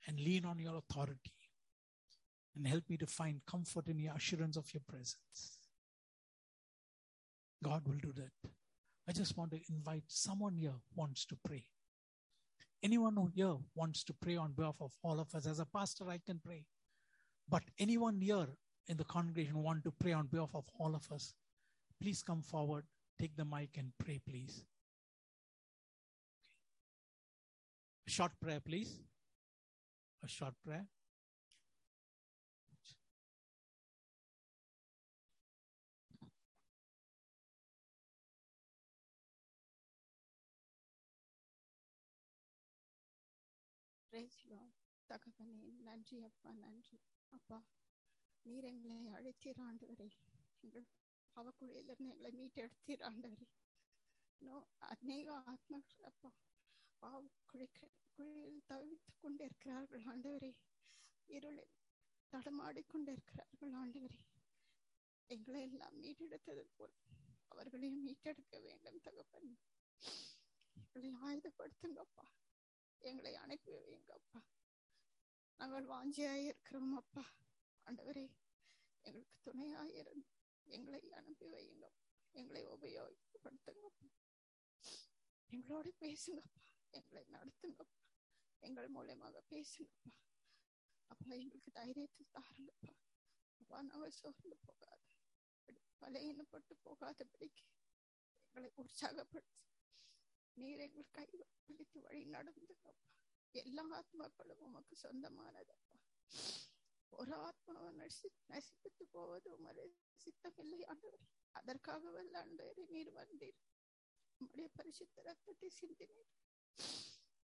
[0.08, 1.34] and lean on your authority.
[2.56, 5.57] And help me to find comfort in the assurance of your presence.
[7.64, 8.49] God will do that.
[9.10, 11.64] I just want to invite someone here wants to pray.
[12.84, 15.47] Anyone who here wants to pray on behalf of all of us.
[15.47, 16.66] As a pastor, I can pray.
[17.49, 18.47] But anyone here
[18.88, 21.34] in the congregation want to pray on behalf of all of us,
[22.01, 22.86] please come forward,
[23.20, 24.64] take the mic and pray, please.
[28.05, 28.99] A short prayer, please.
[30.24, 30.86] A short prayer.
[45.98, 46.98] நன்றி அப்பா நன்றி.
[47.36, 47.58] அப்பா
[48.45, 50.08] நீர் எங்களை அழைத்தீர் ஆண்டவரே.
[50.60, 50.86] எங்கள்
[51.36, 53.48] அவக்குழியிலிருந்து எங்களை மீட்டெடுத்தீர் ஆண்டவரே.
[54.41, 55.80] நோ அநேக ஆத்மா
[56.10, 56.30] அப்பா
[57.00, 60.52] பாவ குழிக்க குழியில் தவித்து கொண்டிருக்கிறார்கள் ஆண்டவரே.
[61.28, 61.74] இருளில்
[62.34, 64.20] தடமாடிக்கொண்டிருக்கிறார்கள் ஆண்டவரே.
[65.28, 66.95] எங்களை எல்லாம் மீட்டெடுத்தது போல்
[67.48, 69.50] அவர்களையும் மீட்டெடுக்க வேண்டும் தகப்பன்.
[70.76, 72.28] எங்களை ஆயுதப்படுத்துங்கப்பா
[73.02, 74.39] எங்களை அனுப்பி வைங்கப்பா
[75.58, 77.24] நாங்கள் வாஞ்சியாய் இருக்கிறோம் அப்பா
[77.86, 78.26] ஆண்டவரே
[79.01, 80.30] எங்களுக்கு துணையாயிருந்து
[80.64, 81.88] எங்களை அனுப்பி வையுங்க
[82.32, 83.86] எங்களை உபயோகப்படுத்துங்க
[85.49, 86.64] எங்களோட பேசுங்கப்பா.
[86.89, 87.97] எங்களை நடத்துங்கப்பா.
[88.60, 90.12] எங்கள் மூலயமாக பேசுங்கப்பா.
[91.08, 92.93] அப்பா எங்களுக்கு தைரியத்தை தாருங்கப்பா.
[93.60, 95.05] அப்பா நாங்கள் சோர்ந்து போகாது.
[96.01, 97.66] பலையினப்பட்டு போகாதபடிக்கு
[98.45, 99.64] எங்களை உற்சாகப்படுத்தி.
[100.53, 101.28] நீர் எங்கள் கை
[101.66, 102.93] பிடித்து வழி நடந்துங்கப்பா.
[103.64, 105.95] எல்லா ஆத்மாக்களும் உமக்கு சொந்தமானதப்பா
[107.10, 109.84] ஒரு ஆத்மாவை நசி நசிப்பித்து போவது உமது
[110.24, 111.24] சித்தமில்லை ஆண்டவர்.
[111.60, 113.60] அதற்காகவல்ல ஆண்டவரே நீர் வந்தீர்.
[114.39, 116.32] உம்முடைய பரிசுத்த ரத்தத்தை சிந்தினீர்.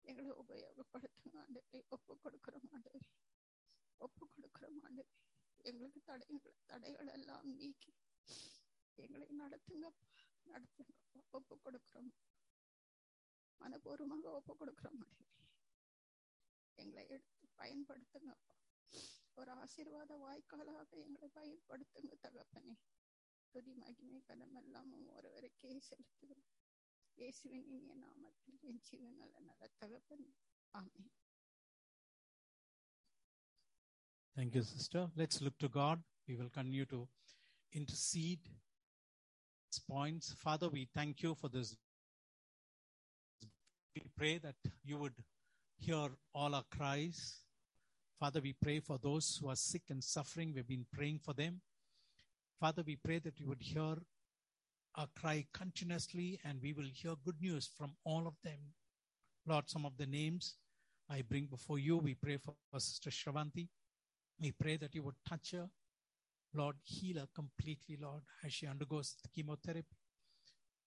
[0.02, 3.02] எங்களை உபயோகப்படுத்தும் ஆண்டவரை ஒப்பு கொடுக்கிற ஆண்டவரே.
[3.98, 5.18] ஒப்பு கொடுக்கிற ஆண்டவரே.
[5.58, 7.94] எங்களுக்கு தடைகள் தடைகள் எல்லாம் நீக்கி
[8.96, 10.08] எங்களை நடத்துங்கப்பா
[10.52, 11.24] நடத்துங்கப்பா.
[11.32, 12.12] ஒப்பு கொடுக்கிறோம்.
[13.62, 15.29] மனப்பூர்வமாக ஒப்பு கொடுக்கிற மாதிரி
[16.79, 18.57] எங்களை எடுத்து பயன்படுத்துங்கப்பா
[19.39, 22.75] ஒரு ஆசீர்வாத வாய்க்காலாக எங்களை பயன்படுத்துங்க தகப்பனே
[23.55, 26.47] துதி மகிமை கதமெல்லாம் ஒருவருக்கே செலுத்துகிறோம்
[27.19, 30.27] இயேசுவின் இனிய நாமத்தில் என் ஜீவன் நல்ல நல்ல தகப்பன்
[30.75, 31.05] ஆமே
[34.37, 35.09] Thank you, sister.
[35.15, 35.99] Let's look to God.
[36.29, 37.01] We will continue to
[37.73, 38.41] intercede
[39.89, 40.33] points.
[40.37, 41.69] Father, we thank you for this.
[43.97, 45.19] We pray that you would
[45.80, 47.38] hear all our cries.
[48.20, 50.52] Father, we pray for those who are sick and suffering.
[50.54, 51.62] We've been praying for them.
[52.60, 53.96] Father, we pray that you would hear
[54.96, 58.60] our cry continuously and we will hear good news from all of them.
[59.48, 60.56] Lord, some of the names
[61.10, 61.98] I bring before you.
[61.98, 63.68] We pray for Sister Shravanti.
[64.42, 65.70] We pray that you would touch her.
[66.54, 69.96] Lord, heal her completely, Lord, as she undergoes the chemotherapy.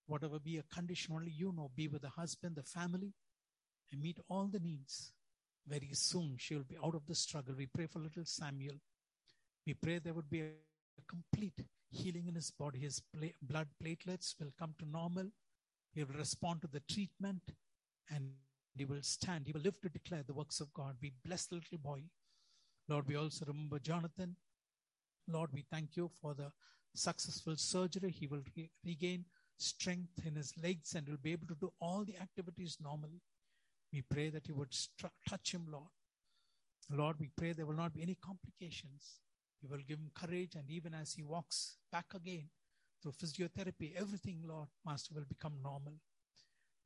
[0.07, 1.71] Whatever be a condition, only you know.
[1.75, 3.15] Be with the husband, the family,
[3.93, 5.13] and meet all the needs.
[5.67, 7.55] Very soon she will be out of the struggle.
[7.57, 8.75] We pray for little Samuel.
[9.67, 12.81] We pray there would be a complete healing in his body.
[12.81, 13.01] His
[13.43, 15.27] blood platelets will come to normal.
[15.95, 17.43] He will respond to the treatment
[18.11, 18.31] and
[18.75, 19.47] he will stand.
[19.47, 20.97] He will live to declare the works of God.
[21.01, 22.03] We bless the little boy.
[22.89, 24.37] Lord, we also remember Jonathan.
[25.29, 26.51] Lord, we thank you for the
[26.95, 28.11] successful surgery.
[28.11, 29.27] He will re- regain
[29.59, 33.21] strength in his legs and will be able to do all the activities normally.
[33.93, 34.75] We pray that you would
[35.29, 35.91] touch him, Lord.
[36.91, 39.21] Lord, we pray there will not be any complications.
[39.61, 42.49] You will give him courage, and even as he walks back again
[43.03, 45.95] through physiotherapy, everything, Lord, Master, will become normal.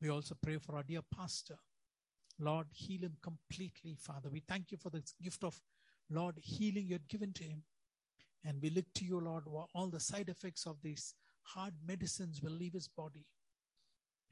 [0.00, 1.56] We also pray for our dear pastor.
[2.38, 4.28] Lord, heal him completely, Father.
[4.28, 5.58] We thank you for the gift of,
[6.10, 7.62] Lord, healing you had given to him.
[8.44, 9.44] And we look to you, Lord,
[9.74, 13.24] all the side effects of these hard medicines will leave his body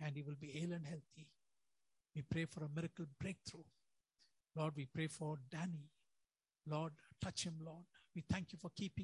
[0.01, 1.29] and he will be ill and healthy.
[2.14, 3.64] We pray for a miracle breakthrough.
[4.56, 5.90] Lord, we pray for Danny.
[6.66, 7.84] Lord, touch him, Lord.
[8.14, 9.02] We thank you for keeping